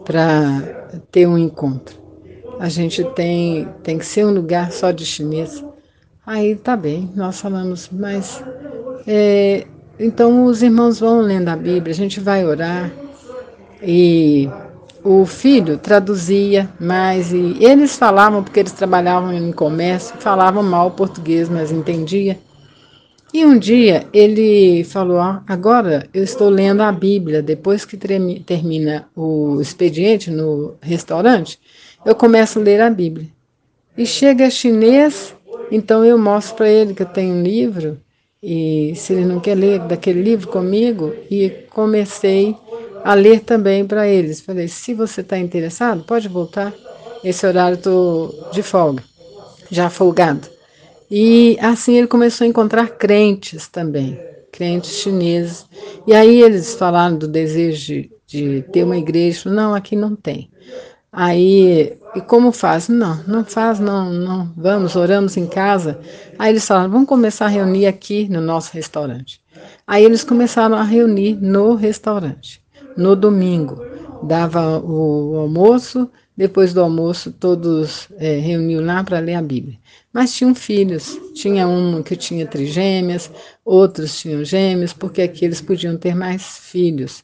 para 0.05 0.99
ter 1.11 1.27
um 1.27 1.39
encontro. 1.39 1.97
A 2.59 2.69
gente 2.69 3.05
tem, 3.15 3.69
tem 3.83 3.99
que 3.99 4.07
ser 4.07 4.27
um 4.27 4.33
lugar 4.33 4.73
só 4.73 4.91
de 4.91 5.05
chinês. 5.05 5.65
Aí 6.25 6.55
tá 6.55 6.77
bem, 6.77 7.11
nós 7.15 7.41
falamos, 7.41 7.89
mas 7.91 8.43
é, 9.07 9.67
então 9.99 10.45
os 10.45 10.63
irmãos 10.63 11.01
vão 11.01 11.21
lendo 11.21 11.49
a 11.49 11.57
Bíblia, 11.57 11.93
a 11.93 11.97
gente 11.97 12.21
vai 12.21 12.47
orar 12.47 12.91
e 13.83 14.49
o 15.03 15.27
filho 15.27 15.77
traduzia 15.79 16.69
mais 16.79 17.33
e 17.33 17.57
eles 17.59 17.97
falavam 17.97 18.43
porque 18.43 18.61
eles 18.61 18.73
trabalhavam 18.73 19.33
em 19.33 19.53
comércio, 19.53 20.15
falavam 20.21 20.63
mal 20.63 20.93
português, 20.93 21.49
mas 21.49 21.73
entendia. 21.73 22.39
E 23.33 23.47
um 23.47 23.59
dia 23.59 24.07
ele 24.13 24.85
falou: 24.85 25.19
ah, 25.19 25.43
agora 25.47 26.07
eu 26.13 26.23
estou 26.23 26.51
lendo 26.51 26.83
a 26.83 26.93
Bíblia, 26.93 27.43
depois 27.43 27.85
que 27.85 27.97
termina 27.97 29.09
o 29.17 29.59
expediente 29.61 30.31
no 30.31 30.75
restaurante, 30.83 31.59
eu 32.05 32.15
começo 32.15 32.59
a 32.59 32.63
ler 32.63 32.81
a 32.81 32.91
Bíblia. 32.91 33.27
E 33.97 34.05
chega 34.05 34.51
chinês, 34.51 35.35
então 35.71 36.05
eu 36.05 36.19
mostro 36.19 36.57
para 36.57 36.69
ele 36.69 36.93
que 36.93 37.03
eu 37.03 37.07
tenho 37.07 37.35
um 37.35 37.43
livro, 37.43 37.99
e 38.43 38.93
se 38.97 39.15
ele 39.15 39.25
não 39.25 39.41
quer 39.41 39.55
ler 39.55 39.81
daquele 39.81 40.23
livro 40.23 40.49
comigo, 40.49 41.15
e 41.31 41.49
comecei 41.71 42.55
a 43.03 43.15
ler 43.15 43.41
também 43.41 43.87
para 43.87 44.07
eles. 44.07 44.43
Falei: 44.43 44.69
se 44.69 44.93
você 44.93 45.23
está 45.23 45.39
interessado, 45.39 46.05
pode 46.05 46.29
voltar. 46.29 46.75
Esse 47.25 47.47
horário 47.47 47.77
estou 47.77 48.51
de 48.53 48.63
folga, 48.63 49.03
já 49.71 49.89
folgado. 49.89 50.52
E 51.15 51.59
assim 51.61 51.99
ele 51.99 52.07
começou 52.07 52.47
a 52.47 52.49
encontrar 52.49 52.89
crentes 52.89 53.69
também, 53.69 54.19
crentes 54.51 54.93
chineses. 54.93 55.67
E 56.07 56.15
aí 56.15 56.41
eles 56.41 56.75
falaram 56.75 57.19
do 57.19 57.29
desejo 57.29 57.85
de, 57.85 58.11
de 58.27 58.63
ter 58.73 58.83
uma 58.83 58.97
igreja. 58.97 59.51
Não, 59.51 59.75
aqui 59.75 59.95
não 59.95 60.17
tem. 60.17 60.51
Aí, 61.13 61.99
e 62.15 62.21
como 62.23 62.51
faz? 62.51 62.89
Não, 62.89 63.23
não 63.27 63.45
faz, 63.45 63.79
não, 63.79 64.11
não. 64.11 64.51
Vamos, 64.57 64.97
oramos 64.97 65.37
em 65.37 65.47
casa. 65.47 66.01
Aí 66.39 66.51
eles 66.51 66.67
falaram, 66.67 66.91
vamos 66.91 67.07
começar 67.07 67.45
a 67.45 67.51
reunir 67.51 67.85
aqui 67.85 68.27
no 68.31 68.41
nosso 68.41 68.73
restaurante. 68.73 69.39
Aí 69.87 70.03
eles 70.03 70.25
começaram 70.25 70.77
a 70.77 70.83
reunir 70.83 71.37
no 71.39 71.75
restaurante, 71.75 72.63
no 72.97 73.15
domingo. 73.15 73.85
Dava 74.23 74.79
o 74.79 75.37
almoço, 75.37 76.09
depois 76.37 76.73
do 76.73 76.81
almoço 76.81 77.31
todos 77.31 78.09
é, 78.17 78.39
reuniam 78.39 78.85
lá 78.85 79.05
para 79.05 79.19
ler 79.19 79.35
a 79.35 79.43
Bíblia. 79.43 79.79
Mas 80.13 80.35
tinham 80.35 80.55
filhos, 80.55 81.19
tinha 81.35 81.67
um 81.69 82.03
que 82.03 82.17
tinha 82.17 82.47
trigêmeas, 82.47 83.31
outros 83.65 84.19
tinham 84.21 84.45
gêmeos, 84.45 84.93
porque 84.93 85.23
aqui 85.23 85.45
eles 85.45 85.61
podiam 85.61 85.97
ter 85.97 86.15
mais 86.15 86.59
filhos. 86.59 87.23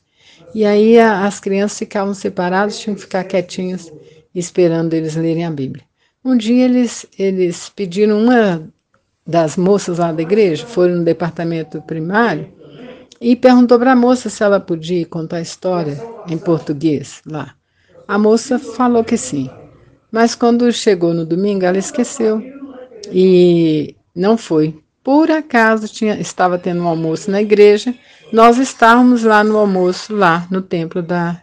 E 0.54 0.64
aí 0.64 0.98
a, 0.98 1.26
as 1.26 1.40
crianças 1.40 1.78
ficavam 1.78 2.14
separadas, 2.14 2.78
tinham 2.78 2.94
que 2.94 3.02
ficar 3.02 3.24
quietinhas, 3.24 3.92
esperando 4.34 4.94
eles 4.94 5.16
lerem 5.16 5.44
a 5.44 5.50
Bíblia. 5.50 5.84
Um 6.24 6.36
dia 6.36 6.64
eles, 6.64 7.06
eles 7.18 7.68
pediram 7.68 8.22
uma 8.22 8.68
das 9.26 9.56
moças 9.56 9.98
lá 9.98 10.12
da 10.12 10.22
igreja, 10.22 10.66
foram 10.66 10.96
no 10.96 11.04
departamento 11.04 11.80
primário, 11.82 12.48
e 13.20 13.34
perguntou 13.34 13.78
para 13.78 13.92
a 13.92 13.96
moça 13.96 14.30
se 14.30 14.42
ela 14.42 14.60
podia 14.60 15.04
contar 15.06 15.38
a 15.38 15.42
história 15.42 15.98
em 16.28 16.38
português 16.38 17.20
lá. 17.26 17.57
A 18.08 18.16
moça 18.16 18.58
falou 18.58 19.04
que 19.04 19.18
sim, 19.18 19.50
mas 20.10 20.34
quando 20.34 20.72
chegou 20.72 21.12
no 21.12 21.26
domingo 21.26 21.66
ela 21.66 21.76
esqueceu 21.76 22.42
e 23.12 23.94
não 24.16 24.38
foi. 24.38 24.74
Por 25.04 25.30
acaso 25.30 25.86
tinha, 25.86 26.18
estava 26.18 26.58
tendo 26.58 26.82
um 26.82 26.88
almoço 26.88 27.30
na 27.30 27.42
igreja, 27.42 27.94
nós 28.32 28.56
estávamos 28.56 29.24
lá 29.24 29.44
no 29.44 29.58
almoço, 29.58 30.14
lá 30.14 30.46
no 30.50 30.62
templo 30.62 31.02
da 31.02 31.42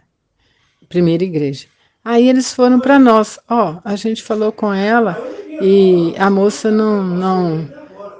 primeira 0.88 1.22
igreja. 1.22 1.68
Aí 2.04 2.28
eles 2.28 2.52
foram 2.52 2.80
para 2.80 2.98
nós, 2.98 3.38
ó, 3.48 3.74
oh, 3.74 3.80
a 3.84 3.94
gente 3.94 4.20
falou 4.22 4.50
com 4.50 4.74
ela 4.74 5.16
e 5.62 6.14
a 6.18 6.28
moça 6.28 6.68
não, 6.68 7.04
não, 7.04 7.70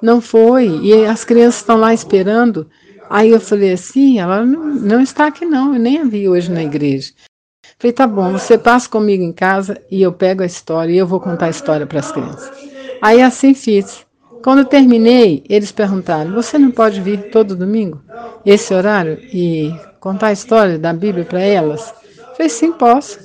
não 0.00 0.20
foi, 0.20 0.68
e 0.84 1.04
as 1.04 1.24
crianças 1.24 1.62
estão 1.62 1.76
lá 1.76 1.92
esperando. 1.92 2.70
Aí 3.10 3.30
eu 3.30 3.40
falei 3.40 3.72
assim, 3.72 4.20
ela 4.20 4.46
não, 4.46 4.66
não 4.66 5.00
está 5.00 5.26
aqui 5.26 5.44
não, 5.44 5.74
eu 5.74 5.80
nem 5.80 5.98
a 5.98 6.04
vi 6.04 6.28
hoje 6.28 6.48
na 6.50 6.62
igreja. 6.62 7.12
Falei, 7.78 7.92
tá 7.92 8.06
bom, 8.06 8.33
você 8.33 8.56
passa 8.56 8.88
comigo 8.88 9.23
em 9.23 9.33
casa 9.33 9.78
e 9.90 10.00
eu 10.00 10.11
pego 10.11 10.42
a 10.42 10.47
história 10.47 10.92
e 10.92 10.97
eu 10.97 11.06
vou 11.06 11.21
contar 11.21 11.47
a 11.47 11.50
história 11.50 11.87
para 11.87 12.00
as 12.00 12.11
crianças. 12.11 12.50
Aí 13.02 13.21
assim 13.21 13.52
fiz. 13.52 14.06
Quando 14.42 14.64
terminei, 14.64 15.45
eles 15.49 15.73
perguntaram: 15.73 16.33
Você 16.33 16.56
não 16.56 16.71
pode 16.71 17.00
vir 17.00 17.30
todo 17.30 17.56
domingo, 17.56 18.00
esse 18.45 18.73
horário, 18.73 19.18
e 19.33 19.75
contar 20.00 20.28
a 20.28 20.33
história 20.33 20.78
da 20.78 20.92
Bíblia 20.92 21.25
para 21.25 21.40
elas? 21.40 21.92
Falei: 22.35 22.49
Sim, 22.49 22.73
posso. 22.73 23.18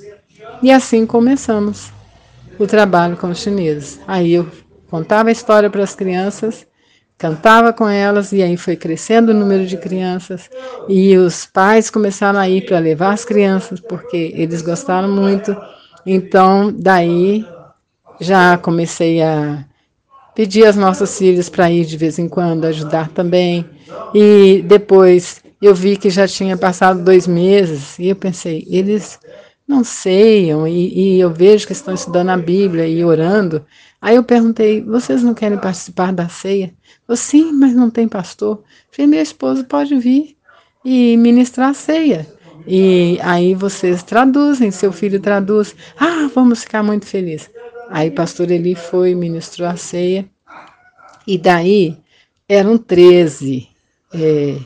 E 0.61 0.71
assim 0.71 1.05
começamos 1.05 1.91
o 2.59 2.67
trabalho 2.67 3.15
com 3.17 3.29
os 3.29 3.39
chineses. 3.39 3.99
Aí 4.07 4.33
eu 4.33 4.47
contava 4.89 5.29
a 5.29 5.31
história 5.31 5.69
para 5.69 5.83
as 5.83 5.95
crianças, 5.95 6.67
cantava 7.21 7.71
com 7.71 7.87
elas, 7.87 8.31
e 8.31 8.41
aí 8.41 8.57
foi 8.57 8.75
crescendo 8.75 9.31
o 9.31 9.35
número 9.35 9.67
de 9.67 9.77
crianças. 9.77 10.49
E 10.89 11.15
os 11.15 11.45
pais 11.45 11.91
começaram 11.91 12.39
a 12.39 12.49
ir 12.49 12.65
para 12.65 12.79
levar 12.79 13.13
as 13.13 13.23
crianças, 13.23 13.79
porque 13.79 14.33
eles 14.35 14.63
gostaram 14.63 15.07
muito. 15.07 15.55
Então, 16.03 16.73
daí 16.75 17.45
já 18.19 18.57
comecei 18.57 19.21
a 19.21 19.63
Pedi 20.33 20.65
às 20.65 20.77
nossas 20.77 21.17
filhas 21.17 21.49
para 21.49 21.69
ir 21.69 21.85
de 21.85 21.97
vez 21.97 22.17
em 22.17 22.27
quando 22.27 22.65
ajudar 22.65 23.09
também. 23.09 23.65
E 24.15 24.63
depois 24.65 25.43
eu 25.61 25.75
vi 25.75 25.97
que 25.97 26.09
já 26.09 26.27
tinha 26.27 26.55
passado 26.55 27.03
dois 27.03 27.27
meses 27.27 27.99
e 27.99 28.07
eu 28.07 28.15
pensei, 28.15 28.65
eles 28.69 29.19
não 29.67 29.83
ceiam 29.83 30.65
e, 30.67 31.17
e 31.17 31.19
eu 31.19 31.29
vejo 31.29 31.67
que 31.67 31.73
estão 31.73 31.93
estudando 31.93 32.29
a 32.29 32.37
Bíblia 32.37 32.87
e 32.87 33.03
orando. 33.03 33.65
Aí 34.01 34.15
eu 34.15 34.23
perguntei, 34.23 34.81
vocês 34.81 35.21
não 35.21 35.33
querem 35.33 35.57
participar 35.57 36.11
da 36.11 36.27
ceia? 36.27 36.73
Eu, 37.07 37.15
sim, 37.15 37.51
mas 37.51 37.73
não 37.73 37.89
tem 37.89 38.07
pastor. 38.07 38.63
Falei, 38.91 39.07
meu 39.07 39.21
esposo 39.21 39.63
pode 39.65 39.95
vir 39.97 40.35
e 40.83 41.15
ministrar 41.17 41.69
a 41.69 41.73
ceia. 41.73 42.27
E 42.65 43.19
aí 43.21 43.53
vocês 43.53 44.01
traduzem, 44.03 44.71
seu 44.71 44.91
filho 44.91 45.19
traduz. 45.19 45.75
Ah, 45.99 46.29
vamos 46.33 46.63
ficar 46.63 46.81
muito 46.81 47.05
felizes. 47.05 47.49
Aí 47.89 48.09
pastor 48.09 48.49
Eli 48.49 48.73
foi, 48.73 49.13
ministrou 49.13 49.67
a 49.67 49.75
ceia, 49.75 50.25
e 51.27 51.37
daí 51.37 51.97
eram 52.47 52.77
13 52.77 53.67
é, 54.13 54.57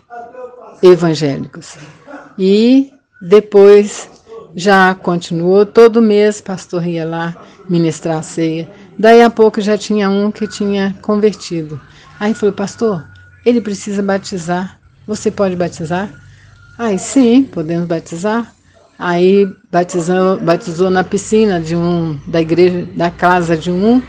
evangélicos. 0.82 1.75
E 2.38 2.92
depois 3.22 4.10
já 4.56 4.94
continuou, 4.96 5.65
todo 5.65 6.01
mês 6.01 6.39
pastor 6.39 6.86
ia 6.88 7.06
lá 7.06 7.36
ministrar 7.68 8.20
a 8.20 8.22
ceia. 8.22 8.70
Daí 8.97 9.21
a 9.21 9.29
pouco 9.29 9.59
já 9.59 9.77
tinha 9.77 10.09
um 10.09 10.31
que 10.31 10.47
tinha 10.47 10.95
convertido. 11.01 11.79
Aí 12.19 12.33
falou, 12.33 12.53
pastor, 12.53 13.05
ele 13.45 13.61
precisa 13.61 14.01
batizar. 14.01 14.79
Você 15.05 15.29
pode 15.29 15.55
batizar? 15.55 16.09
Aí 16.77 16.97
sim, 16.97 17.43
podemos 17.43 17.87
batizar. 17.87 18.53
Aí 18.97 19.47
batizou, 19.71 20.39
batizou 20.39 20.89
na 20.89 21.03
piscina 21.03 21.59
de 21.59 21.75
um 21.75 22.17
da 22.25 22.41
igreja, 22.41 22.87
da 22.95 23.11
casa 23.11 23.57
de 23.57 23.69
um. 23.69 24.01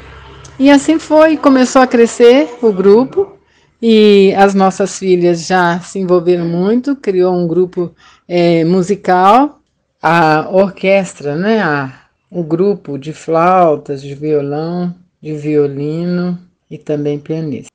E 0.58 0.70
assim 0.70 0.98
foi, 0.98 1.36
começou 1.36 1.82
a 1.82 1.86
crescer 1.86 2.48
o 2.62 2.72
grupo 2.72 3.36
e 3.82 4.32
as 4.36 4.54
nossas 4.54 4.99
filhas 4.99 5.46
já 5.46 5.80
se 5.80 5.99
envolveram 5.99 6.46
muito, 6.46 6.96
criou 6.96 7.34
um 7.34 7.46
grupo 7.46 7.94
é, 8.26 8.64
musical, 8.64 9.60
a 10.00 10.49
orquestra, 10.50 11.36
né, 11.36 11.60
a, 11.60 11.92
o 12.30 12.43
grupo 12.43 12.99
de 12.99 13.12
flautas, 13.12 14.02
de 14.02 14.15
violão, 14.15 14.95
de 15.21 15.34
violino 15.34 16.39
e 16.71 16.78
também 16.78 17.19
pianista. 17.19 17.73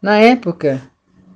Na 0.00 0.18
época, 0.18 0.82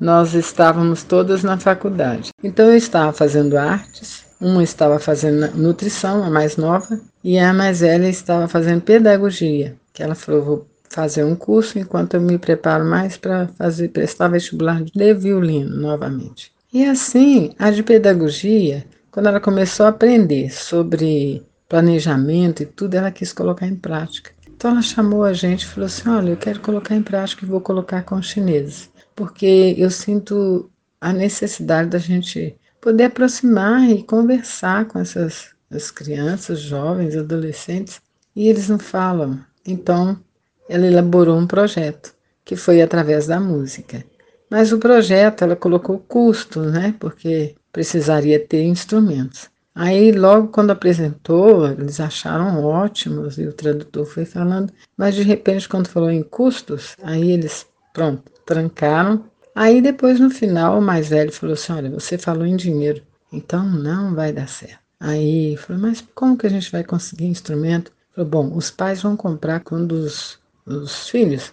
nós 0.01 0.35
estávamos 0.35 1.03
todas 1.03 1.43
na 1.43 1.59
faculdade. 1.59 2.31
Então 2.43 2.67
eu 2.67 2.77
estava 2.77 3.13
fazendo 3.13 3.57
artes 3.57 4.23
uma 4.43 4.63
estava 4.63 4.99
fazendo 4.99 5.57
nutrição, 5.57 6.25
a 6.25 6.29
mais 6.29 6.57
nova, 6.57 7.01
e 7.23 7.39
a 7.39 7.55
mais 7.55 7.81
velha 7.81 8.09
estava 8.09 8.49
fazendo 8.49 8.83
pedagogia, 8.83 9.77
que 9.93 10.03
ela 10.03 10.17
falou, 10.17 10.43
vou 10.43 10.67
fazer 10.91 11.25
um 11.25 11.37
curso 11.37 11.79
enquanto 11.79 12.15
eu 12.15 12.21
me 12.21 12.37
preparo 12.37 12.85
mais 12.85 13.17
para 13.17 13.49
fazer 13.57 13.89
prestar 13.89 14.29
vestibular 14.29 14.83
de 14.83 15.15
violino 15.15 15.77
novamente. 15.77 16.53
E 16.73 16.85
assim, 16.85 17.53
a 17.57 17.71
de 17.71 17.83
pedagogia, 17.83 18.85
quando 19.13 19.29
ela 19.29 19.41
começou 19.41 19.87
a 19.87 19.91
aprender 19.91 20.51
sobre 20.51 21.43
planejamento 21.73 22.63
e 22.63 22.67
tudo, 22.67 22.95
ela 22.97 23.11
quis 23.11 23.33
colocar 23.33 23.67
em 23.67 23.75
prática. 23.75 24.31
Então 24.47 24.73
ela 24.73 24.83
chamou 24.83 25.25
a 25.25 25.33
gente 25.33 25.63
e 25.63 25.67
falou 25.67 25.87
assim: 25.87 26.07
"Olha, 26.07 26.31
eu 26.31 26.37
quero 26.37 26.61
colocar 26.61 26.95
em 26.95 27.03
prática 27.03 27.47
e 27.47 27.49
vou 27.49 27.63
colocar 27.63 28.03
com 28.03 28.17
os 28.17 28.27
chineses, 28.27 28.91
porque 29.17 29.75
eu 29.79 29.91
sinto 29.91 30.71
a 31.01 31.15
necessidade 31.15 31.89
da 31.89 31.99
gente 31.99 32.55
poder 32.79 33.05
aproximar 33.05 33.89
e 33.89 34.03
conversar 34.03 34.85
com 34.85 34.99
essas 34.99 35.51
as 35.71 35.91
crianças, 35.91 36.61
jovens, 36.61 37.17
adolescentes, 37.17 38.03
e 38.37 38.49
eles 38.49 38.69
não 38.69 38.79
falam. 38.79 39.41
Então, 39.67 40.21
ela 40.69 40.87
elaborou 40.87 41.39
um 41.39 41.47
projeto, 41.47 42.15
que 42.45 42.55
foi 42.55 42.83
através 42.83 43.27
da 43.27 43.41
música. 43.41 44.05
Mas 44.51 44.71
o 44.71 44.79
projeto, 44.79 45.45
ela 45.45 45.57
colocou 45.57 45.99
custo, 45.99 46.61
né? 46.61 46.95
Porque 47.01 47.55
precisaria 47.73 48.39
ter 48.39 48.65
instrumentos. 48.65 49.49
Aí, 49.75 50.13
logo 50.13 50.49
quando 50.49 50.71
apresentou, 50.71 51.67
eles 51.69 51.99
acharam 51.99 52.63
ótimos 52.65 53.39
e 53.39 53.47
o 53.47 53.53
tradutor 53.53 54.05
foi 54.05 54.25
falando, 54.25 54.73
mas 54.97 55.15
de 55.15 55.23
repente, 55.23 55.69
quando 55.69 55.89
falou 55.89 56.11
em 56.11 56.23
custos, 56.23 56.97
aí 57.03 57.31
eles, 57.31 57.67
pronto, 57.95 58.31
trancaram 58.45 59.25
Aí 59.55 59.83
depois 59.83 60.19
no 60.19 60.31
final 60.31 60.79
o 60.79 60.83
mais 60.83 61.09
velho 61.09 61.33
falou 61.33 61.55
assim: 61.55 61.73
Olha, 61.73 61.91
você 61.91 62.17
falou 62.17 62.47
em 62.47 62.57
dinheiro, 62.57 63.03
então 63.33 63.65
não 63.65 64.15
vai 64.15 64.33
dar 64.33 64.49
certo. 64.49 64.81
Aí 64.99 65.57
falou: 65.57 65.83
Mas 65.83 66.03
como 66.15 66.37
que 66.37 66.47
a 66.47 66.51
gente 66.51 66.71
vai 66.73 66.83
conseguir 66.83 67.27
instrumento? 67.27 67.93
Falou: 68.15 68.31
Bom, 68.31 68.57
os 68.57 68.71
pais 68.71 69.03
vão 69.03 69.17
comprar 69.17 69.61
quando 69.61 69.93
os, 69.93 70.39
os 70.65 71.09
filhos 71.09 71.53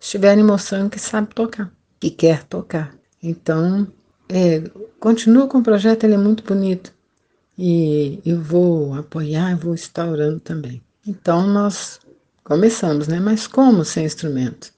estiverem 0.00 0.44
mostrando 0.44 0.90
que 0.90 0.98
sabe 0.98 1.34
tocar, 1.34 1.70
que 2.00 2.10
quer 2.10 2.44
tocar. 2.44 2.94
Então, 3.22 3.86
é, 4.28 4.62
continua 5.00 5.46
com 5.46 5.58
o 5.58 5.62
projeto, 5.62 6.04
ele 6.04 6.14
é 6.14 6.18
muito 6.18 6.42
bonito. 6.44 6.92
E 7.56 8.20
eu 8.26 8.40
vou 8.40 8.94
apoiar, 8.94 9.52
e 9.52 9.54
vou 9.54 9.74
estar 9.74 10.08
orando 10.08 10.40
também. 10.40 10.82
Então 11.06 11.46
nós 11.46 12.00
começamos, 12.42 13.08
né? 13.08 13.20
Mas 13.20 13.46
como 13.46 13.84
sem 13.84 14.04
instrumento? 14.04 14.72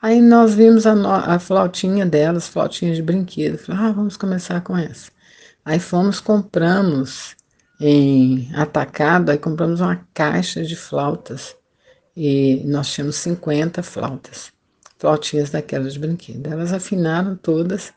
Aí 0.00 0.20
nós 0.20 0.54
vimos 0.54 0.86
a, 0.86 0.94
a 1.34 1.38
flautinha 1.38 2.04
delas, 2.04 2.48
flautinha 2.48 2.94
de 2.94 3.02
brinquedo. 3.02 3.58
Falei, 3.58 3.80
ah, 3.82 3.92
vamos 3.92 4.16
começar 4.16 4.60
com 4.60 4.76
essa. 4.76 5.10
Aí 5.64 5.78
fomos, 5.78 6.18
compramos 6.20 7.36
em 7.80 8.50
atacado, 8.54 9.30
aí 9.30 9.38
compramos 9.38 9.80
uma 9.80 10.04
caixa 10.12 10.62
de 10.64 10.74
flautas. 10.74 11.56
E 12.16 12.62
nós 12.66 12.92
tínhamos 12.92 13.16
50 13.16 13.82
flautas, 13.82 14.52
flautinhas 14.98 15.50
daquelas 15.50 15.94
de 15.94 16.00
brinquedo. 16.00 16.46
Elas 16.48 16.72
afinaram 16.72 17.36
todas 17.36 17.92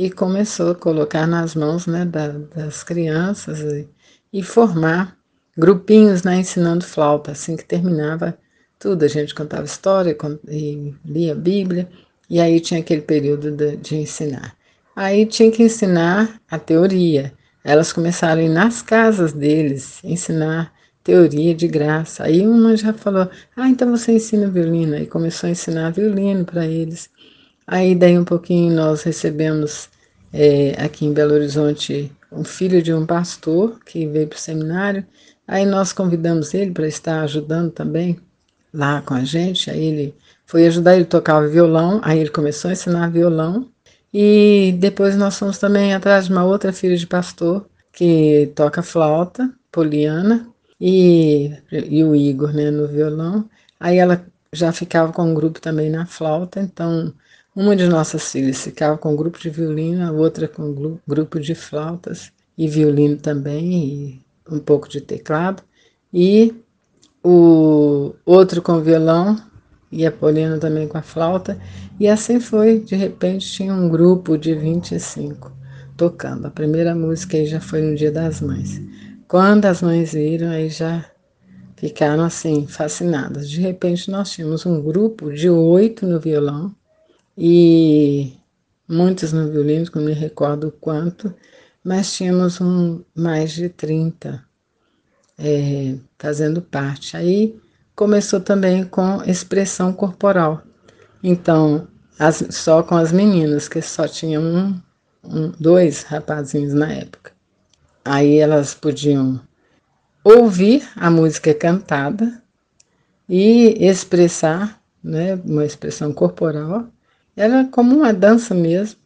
e 0.00 0.10
começou 0.10 0.70
a 0.70 0.74
colocar 0.74 1.26
nas 1.26 1.54
mãos 1.54 1.86
né, 1.86 2.06
da, 2.06 2.28
das 2.28 2.82
crianças 2.82 3.60
e, 3.60 3.86
e 4.32 4.42
formar 4.42 5.14
grupinhos 5.54 6.22
né, 6.22 6.38
ensinando 6.38 6.86
flauta. 6.86 7.32
Assim 7.32 7.54
que 7.54 7.66
terminava 7.66 8.38
tudo. 8.78 9.04
A 9.04 9.08
gente 9.08 9.34
contava 9.34 9.64
história 9.64 10.16
e 10.48 10.94
lia 11.04 11.32
a 11.32 11.34
Bíblia, 11.34 11.86
e 12.30 12.40
aí 12.40 12.60
tinha 12.60 12.80
aquele 12.80 13.02
período 13.02 13.50
de, 13.50 13.76
de 13.76 13.96
ensinar. 13.96 14.56
Aí 14.96 15.26
tinha 15.26 15.50
que 15.50 15.62
ensinar 15.62 16.40
a 16.50 16.58
teoria. 16.58 17.34
Elas 17.62 17.92
começaram 17.92 18.40
a 18.40 18.44
ir 18.44 18.48
nas 18.48 18.80
casas 18.80 19.34
deles 19.34 20.02
ensinar 20.02 20.72
teoria 21.04 21.54
de 21.54 21.68
graça. 21.68 22.24
Aí 22.24 22.46
uma 22.46 22.74
já 22.74 22.94
falou: 22.94 23.28
Ah, 23.54 23.68
então 23.68 23.90
você 23.90 24.12
ensina 24.12 24.48
violino. 24.48 24.94
Aí 24.94 25.06
começou 25.06 25.46
a 25.46 25.50
ensinar 25.50 25.90
violino 25.90 26.46
para 26.46 26.66
eles. 26.66 27.10
Aí, 27.72 27.94
daí 27.94 28.18
um 28.18 28.24
pouquinho, 28.24 28.74
nós 28.74 29.04
recebemos 29.04 29.88
é, 30.32 30.72
aqui 30.82 31.06
em 31.06 31.12
Belo 31.12 31.34
Horizonte 31.34 32.10
um 32.32 32.42
filho 32.42 32.82
de 32.82 32.92
um 32.92 33.06
pastor 33.06 33.78
que 33.86 34.08
veio 34.08 34.26
para 34.26 34.36
o 34.36 34.40
seminário. 34.40 35.06
Aí 35.46 35.64
nós 35.64 35.92
convidamos 35.92 36.52
ele 36.52 36.72
para 36.72 36.88
estar 36.88 37.22
ajudando 37.22 37.70
também 37.70 38.18
lá 38.74 39.00
com 39.02 39.14
a 39.14 39.22
gente, 39.22 39.70
aí 39.70 39.84
ele 39.84 40.14
foi 40.46 40.66
ajudar, 40.66 40.96
ele 40.96 41.04
tocava 41.04 41.46
violão, 41.46 42.00
aí 42.02 42.18
ele 42.18 42.30
começou 42.30 42.70
a 42.70 42.72
ensinar 42.72 43.08
violão, 43.08 43.68
e 44.12 44.74
depois 44.80 45.16
nós 45.16 45.38
fomos 45.38 45.58
também 45.58 45.94
atrás 45.94 46.26
de 46.26 46.32
uma 46.32 46.44
outra 46.44 46.72
filha 46.72 46.96
de 46.96 47.06
pastor, 47.06 47.68
que 47.92 48.50
toca 48.56 48.82
flauta, 48.82 49.48
Poliana, 49.70 50.48
e, 50.80 51.52
e 51.70 52.02
o 52.02 52.16
Igor, 52.16 52.52
né, 52.52 52.70
no 52.72 52.88
violão, 52.88 53.48
aí 53.78 53.98
ela 53.98 54.24
já 54.52 54.72
ficava 54.72 55.12
com 55.12 55.22
um 55.22 55.34
grupo 55.34 55.60
também 55.60 55.88
na 55.88 56.04
flauta, 56.04 56.60
então 56.60 57.14
Uma 57.54 57.74
de 57.74 57.88
nossas 57.88 58.30
filhas 58.30 58.62
ficava 58.62 58.96
com 58.96 59.12
um 59.12 59.16
grupo 59.16 59.38
de 59.38 59.50
violino, 59.50 60.06
a 60.06 60.12
outra 60.12 60.46
com 60.46 60.62
um 60.62 60.98
grupo 61.06 61.40
de 61.40 61.54
flautas 61.54 62.30
e 62.56 62.68
violino 62.68 63.16
também, 63.16 63.72
e 63.74 64.20
um 64.48 64.60
pouco 64.60 64.88
de 64.88 65.00
teclado. 65.00 65.62
E 66.14 66.54
o 67.24 68.14
outro 68.24 68.62
com 68.62 68.80
violão 68.80 69.36
e 69.90 70.06
a 70.06 70.12
Paulina 70.12 70.58
também 70.58 70.86
com 70.86 70.96
a 70.96 71.02
flauta. 71.02 71.58
E 71.98 72.06
assim 72.06 72.38
foi, 72.38 72.78
de 72.78 72.94
repente 72.94 73.50
tinha 73.50 73.74
um 73.74 73.88
grupo 73.88 74.38
de 74.38 74.54
25 74.54 75.52
tocando. 75.96 76.46
A 76.46 76.50
primeira 76.50 76.94
música 76.94 77.36
aí 77.36 77.46
já 77.46 77.60
foi 77.60 77.82
no 77.82 77.96
Dia 77.96 78.12
das 78.12 78.40
Mães. 78.40 78.80
Quando 79.26 79.66
as 79.66 79.82
mães 79.82 80.12
viram, 80.12 80.50
aí 80.50 80.68
já 80.68 81.04
ficaram 81.76 82.24
assim, 82.24 82.66
fascinadas. 82.66 83.50
De 83.50 83.60
repente 83.60 84.08
nós 84.08 84.30
tínhamos 84.30 84.64
um 84.64 84.80
grupo 84.80 85.32
de 85.32 85.50
oito 85.50 86.06
no 86.06 86.20
violão 86.20 86.74
e 87.42 88.34
muitos 88.86 89.32
no 89.32 89.50
violino, 89.50 89.86
não 89.94 90.02
me 90.02 90.12
recordo 90.12 90.70
quanto, 90.78 91.34
mas 91.82 92.12
tínhamos 92.12 92.60
um, 92.60 93.02
mais 93.14 93.52
de 93.52 93.70
30 93.70 94.44
é, 95.38 95.96
fazendo 96.18 96.60
parte. 96.60 97.16
Aí 97.16 97.58
começou 97.96 98.40
também 98.40 98.84
com 98.84 99.22
expressão 99.24 99.90
corporal. 99.90 100.62
Então, 101.22 101.88
as, 102.18 102.44
só 102.50 102.82
com 102.82 102.94
as 102.94 103.10
meninas, 103.10 103.68
que 103.68 103.80
só 103.80 104.06
tinham 104.06 104.42
um, 104.42 104.80
um, 105.24 105.52
dois 105.58 106.02
rapazinhos 106.02 106.74
na 106.74 106.92
época. 106.92 107.32
Aí 108.04 108.36
elas 108.36 108.74
podiam 108.74 109.40
ouvir 110.22 110.86
a 110.94 111.10
música 111.10 111.54
cantada 111.54 112.42
e 113.26 113.82
expressar, 113.82 114.78
né, 115.02 115.36
uma 115.42 115.64
expressão 115.64 116.12
corporal. 116.12 116.86
Era 117.40 117.64
como 117.64 117.96
uma 117.96 118.12
dança 118.12 118.54
mesmo. 118.54 119.00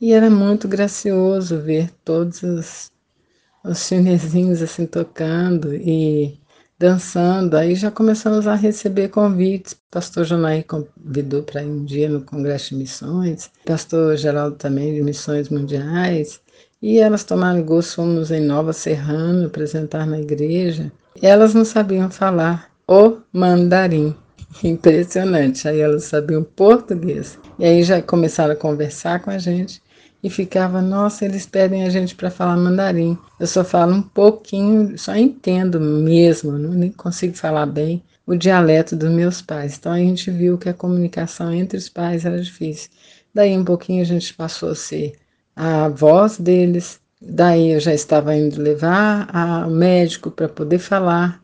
E 0.00 0.12
era 0.12 0.30
muito 0.30 0.68
gracioso 0.68 1.58
ver 1.58 1.90
todos 2.04 2.40
os, 2.44 2.92
os 3.64 3.78
chinesinhos 3.80 4.62
assim 4.62 4.86
tocando 4.86 5.74
e 5.74 6.38
dançando. 6.78 7.56
Aí 7.56 7.74
já 7.74 7.90
começamos 7.90 8.46
a 8.46 8.54
receber 8.54 9.08
convites. 9.08 9.76
Pastor 9.90 10.24
Jonai 10.24 10.62
convidou 10.62 11.42
para 11.42 11.64
ir 11.64 11.66
um 11.66 11.84
dia 11.84 12.08
no 12.08 12.20
Congresso 12.20 12.68
de 12.68 12.76
Missões, 12.76 13.50
Pastor 13.64 14.16
Geraldo 14.16 14.54
também 14.54 14.94
de 14.94 15.02
Missões 15.02 15.48
Mundiais. 15.48 16.40
E 16.80 17.00
elas 17.00 17.24
tomaram 17.24 17.64
gosto, 17.64 17.96
fomos 17.96 18.30
em 18.30 18.42
Nova 18.42 18.72
Serrana 18.72 19.46
apresentar 19.46 20.06
na 20.06 20.20
igreja. 20.20 20.92
Elas 21.20 21.52
não 21.52 21.64
sabiam 21.64 22.12
falar 22.12 22.70
o 22.86 23.16
mandarim. 23.32 24.14
Impressionante. 24.62 25.68
Aí 25.68 25.80
elas 25.80 26.04
sabiam 26.04 26.42
português. 26.42 27.38
E 27.58 27.64
aí 27.64 27.82
já 27.82 28.00
começaram 28.02 28.52
a 28.52 28.56
conversar 28.56 29.20
com 29.20 29.30
a 29.30 29.38
gente 29.38 29.82
e 30.22 30.30
ficava, 30.30 30.80
nossa, 30.80 31.24
eles 31.24 31.46
pedem 31.46 31.84
a 31.84 31.90
gente 31.90 32.14
para 32.14 32.30
falar 32.30 32.56
mandarim. 32.56 33.16
Eu 33.38 33.46
só 33.46 33.64
falo 33.64 33.94
um 33.94 34.02
pouquinho, 34.02 34.98
só 34.98 35.14
entendo 35.14 35.80
mesmo, 35.80 36.58
não 36.58 36.70
nem 36.70 36.90
consigo 36.90 37.36
falar 37.36 37.66
bem 37.66 38.02
o 38.26 38.34
dialeto 38.34 38.96
dos 38.96 39.10
meus 39.10 39.40
pais. 39.40 39.76
Então 39.78 39.92
a 39.92 39.98
gente 39.98 40.30
viu 40.30 40.58
que 40.58 40.68
a 40.68 40.74
comunicação 40.74 41.52
entre 41.52 41.78
os 41.78 41.88
pais 41.88 42.24
era 42.24 42.40
difícil. 42.40 42.90
Daí 43.32 43.56
um 43.56 43.64
pouquinho 43.64 44.02
a 44.02 44.06
gente 44.06 44.34
passou 44.34 44.70
a 44.70 44.74
ser 44.74 45.12
a 45.54 45.88
voz 45.88 46.38
deles. 46.38 46.98
Daí 47.20 47.72
eu 47.72 47.80
já 47.80 47.94
estava 47.94 48.34
indo 48.34 48.60
levar 48.60 49.28
ao 49.34 49.70
médico 49.70 50.30
para 50.30 50.48
poder 50.48 50.78
falar 50.78 51.40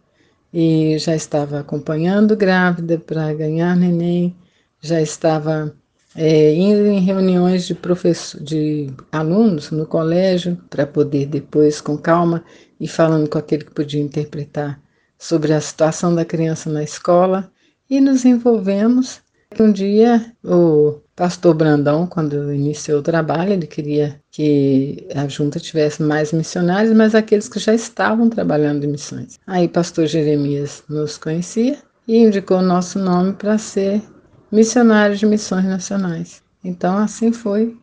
e 0.52 0.98
já 0.98 1.14
estava 1.16 1.60
acompanhando 1.60 2.36
grávida 2.36 2.98
para 2.98 3.32
ganhar 3.32 3.74
neném, 3.76 4.36
já 4.80 5.00
estava 5.00 5.74
é, 6.14 6.52
indo 6.54 6.86
em 6.86 7.00
reuniões 7.00 7.66
de 7.66 7.74
professor, 7.74 8.42
de 8.42 8.92
alunos 9.10 9.70
no 9.70 9.86
colégio 9.86 10.58
para 10.68 10.86
poder 10.86 11.26
depois 11.26 11.80
com 11.80 11.96
calma 11.96 12.44
e 12.78 12.86
falando 12.86 13.28
com 13.28 13.38
aquele 13.38 13.64
que 13.64 13.72
podia 13.72 14.02
interpretar 14.02 14.78
sobre 15.18 15.52
a 15.54 15.60
situação 15.60 16.14
da 16.14 16.24
criança 16.24 16.68
na 16.68 16.82
escola 16.82 17.50
e 17.88 18.00
nos 18.00 18.24
envolvemos. 18.24 19.21
Um 19.60 19.70
dia 19.70 20.34
o 20.44 21.00
pastor 21.14 21.54
Brandão, 21.54 22.06
quando 22.06 22.52
iniciou 22.52 23.00
o 23.00 23.02
trabalho, 23.02 23.52
ele 23.52 23.66
queria 23.66 24.20
que 24.30 25.06
a 25.14 25.28
junta 25.28 25.60
tivesse 25.60 26.02
mais 26.02 26.32
missionários, 26.32 26.94
mas 26.94 27.14
aqueles 27.14 27.48
que 27.48 27.58
já 27.58 27.74
estavam 27.74 28.28
trabalhando 28.28 28.84
em 28.84 28.88
missões. 28.88 29.38
Aí 29.46 29.68
pastor 29.68 30.06
Jeremias 30.06 30.82
nos 30.88 31.18
conhecia 31.18 31.78
e 32.08 32.16
indicou 32.16 32.58
o 32.58 32.62
nosso 32.62 32.98
nome 32.98 33.34
para 33.34 33.58
ser 33.58 34.02
missionários 34.50 35.20
de 35.20 35.26
missões 35.26 35.64
nacionais. 35.64 36.42
Então, 36.64 36.96
assim 36.96 37.32
foi. 37.32 37.76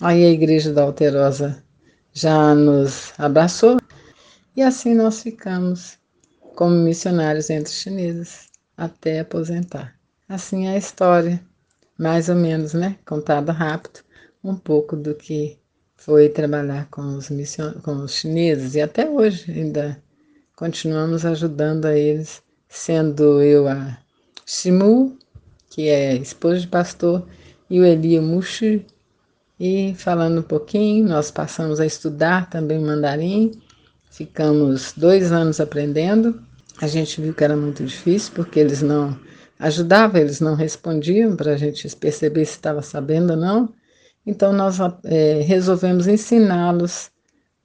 Aí 0.00 0.24
a 0.24 0.30
igreja 0.30 0.72
da 0.72 0.82
Alterosa 0.82 1.62
já 2.12 2.54
nos 2.54 3.12
abraçou 3.18 3.78
e 4.56 4.62
assim 4.62 4.94
nós 4.94 5.22
ficamos 5.22 5.98
como 6.54 6.74
missionários 6.74 7.50
entre 7.50 7.72
chineses 7.72 8.48
até 8.76 9.20
aposentar. 9.20 9.95
Assim 10.28 10.66
é 10.66 10.74
a 10.74 10.76
história, 10.76 11.40
mais 11.98 12.28
ou 12.28 12.34
menos, 12.34 12.74
né? 12.74 12.96
Contada 13.06 13.52
rápido, 13.52 14.00
um 14.42 14.56
pouco 14.56 14.96
do 14.96 15.14
que 15.14 15.58
foi 15.96 16.28
trabalhar 16.28 16.88
com 16.90 17.16
os, 17.16 17.30
mission... 17.30 17.72
com 17.82 17.96
os 18.04 18.14
chineses 18.14 18.74
e 18.74 18.80
até 18.80 19.08
hoje 19.08 19.50
ainda 19.50 20.02
continuamos 20.54 21.24
ajudando 21.24 21.86
a 21.86 21.96
eles, 21.96 22.42
sendo 22.68 23.42
eu 23.42 23.68
a 23.68 23.98
Shimu 24.44 25.16
que 25.76 25.88
é 25.90 26.14
esposo 26.16 26.62
de 26.62 26.68
pastor, 26.68 27.26
e 27.68 27.78
o 27.78 27.84
Elia 27.84 28.22
Mushi. 28.22 28.86
E 29.60 29.94
falando 29.98 30.38
um 30.38 30.42
pouquinho, 30.42 31.06
nós 31.06 31.30
passamos 31.30 31.80
a 31.80 31.84
estudar 31.84 32.48
também 32.48 32.78
mandarim, 32.78 33.52
ficamos 34.10 34.94
dois 34.96 35.32
anos 35.32 35.60
aprendendo. 35.60 36.42
A 36.80 36.86
gente 36.86 37.20
viu 37.20 37.34
que 37.34 37.44
era 37.44 37.54
muito 37.54 37.84
difícil, 37.84 38.32
porque 38.34 38.58
eles 38.58 38.80
não 38.80 39.18
ajudavam, 39.58 40.20
eles 40.20 40.40
não 40.40 40.54
respondiam 40.54 41.36
para 41.36 41.52
a 41.52 41.56
gente 41.56 41.88
perceber 41.96 42.44
se 42.44 42.52
estava 42.52 42.82
sabendo 42.82 43.30
ou 43.30 43.36
não. 43.36 43.72
Então, 44.26 44.52
nós 44.52 44.78
é, 45.04 45.40
resolvemos 45.42 46.06
ensiná-los, 46.06 47.10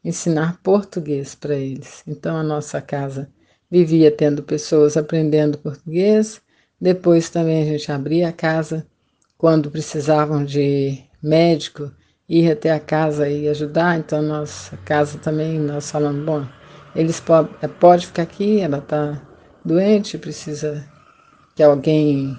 ensinar 0.03 0.59
português 0.61 1.35
para 1.35 1.55
eles. 1.55 2.03
Então, 2.07 2.37
a 2.37 2.43
nossa 2.43 2.81
casa 2.81 3.29
vivia 3.69 4.11
tendo 4.11 4.43
pessoas 4.43 4.97
aprendendo 4.97 5.57
português 5.57 6.41
depois 6.81 7.29
também 7.29 7.61
a 7.61 7.65
gente 7.65 7.91
abria 7.91 8.29
a 8.29 8.33
casa 8.33 8.87
quando 9.37 9.69
precisavam 9.69 10.43
de 10.43 10.99
médico, 11.21 11.91
ir 12.27 12.51
até 12.51 12.71
a 12.71 12.79
casa 12.79 13.29
e 13.29 13.47
ajudar. 13.47 13.99
Então, 13.99 14.19
nossa 14.23 14.75
casa 14.77 15.19
também, 15.19 15.59
nós 15.59 15.91
falamos, 15.91 16.25
bom, 16.25 16.43
eles 16.95 17.21
é, 17.61 17.67
pode 17.67 18.07
ficar 18.07 18.23
aqui, 18.23 18.59
ela 18.59 18.79
está 18.79 19.21
doente, 19.63 20.17
precisa 20.17 20.83
que 21.61 21.63
alguém 21.63 22.35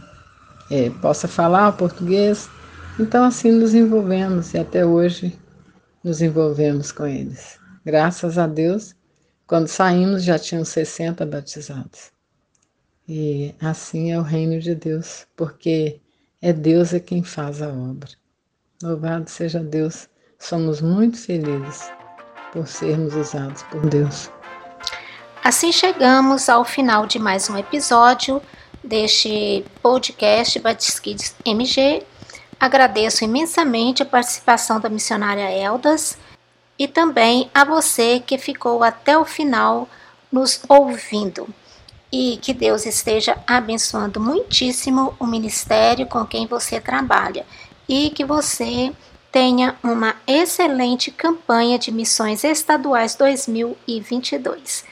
é, 0.69 0.91
possa 1.01 1.29
falar 1.29 1.71
português. 1.77 2.51
Então, 2.99 3.23
assim 3.23 3.53
nos 3.53 3.73
envolvemos 3.73 4.53
e 4.53 4.59
até 4.59 4.85
hoje 4.85 5.39
nos 6.03 6.21
envolvemos 6.21 6.91
com 6.91 7.07
eles. 7.07 7.57
Graças 7.85 8.37
a 8.37 8.49
Deus, 8.49 8.97
quando 9.47 9.69
saímos 9.69 10.25
já 10.25 10.41
tinham 10.41 10.65
60 10.65 11.25
batizados. 11.25 12.11
E 13.09 13.55
assim 13.61 14.11
é 14.11 14.19
o 14.19 14.23
reino 14.23 14.59
de 14.59 14.75
Deus, 14.75 15.25
porque 15.37 16.01
é 16.41 16.53
Deus 16.53 16.93
é 16.93 16.99
quem 16.99 17.23
faz 17.23 17.63
a 17.63 17.69
obra. 17.69 18.11
Louvado 18.83 19.31
seja 19.31 19.61
Deus, 19.61 20.09
somos 20.37 20.81
muito 20.81 21.17
felizes 21.17 21.89
por 22.53 22.67
sermos 22.67 23.15
usados 23.15 23.63
por 23.65 23.89
Deus. 23.89 24.29
Assim 25.45 25.73
chegamos 25.73 26.49
ao 26.49 26.65
final 26.65 27.05
de 27.05 27.19
mais 27.19 27.51
um 27.51 27.59
episódio 27.59 28.41
deste 28.83 29.65
podcast 29.83 30.57
Batisquides 30.61 31.35
MG. 31.45 32.05
Agradeço 32.61 33.25
imensamente 33.25 34.05
a 34.05 34.07
participação 34.07 34.79
da 34.79 34.89
missionária 34.89 35.51
Eldas 35.51 36.17
e 36.79 36.87
também 36.87 37.51
a 37.53 37.65
você 37.65 38.21
que 38.21 38.39
ficou 38.39 38.85
até 38.85 39.19
o 39.19 39.25
final 39.25 39.89
nos 40.31 40.63
ouvindo 40.69 41.49
e 42.13 42.39
que 42.41 42.55
Deus 42.55 42.87
esteja 42.87 43.37
abençoando 43.45 44.21
muitíssimo 44.21 45.13
o 45.19 45.27
ministério 45.27 46.07
com 46.07 46.25
quem 46.25 46.47
você 46.47 46.81
trabalha 46.81 47.45
e 47.89 48.11
que 48.11 48.25
você 48.25 48.93
tenha 49.33 49.75
uma 49.83 50.15
excelente 50.25 51.11
campanha 51.11 51.81
de 51.81 51.91
missões 51.91 52.45
estaduais 52.45 53.17
2022. 53.17 54.92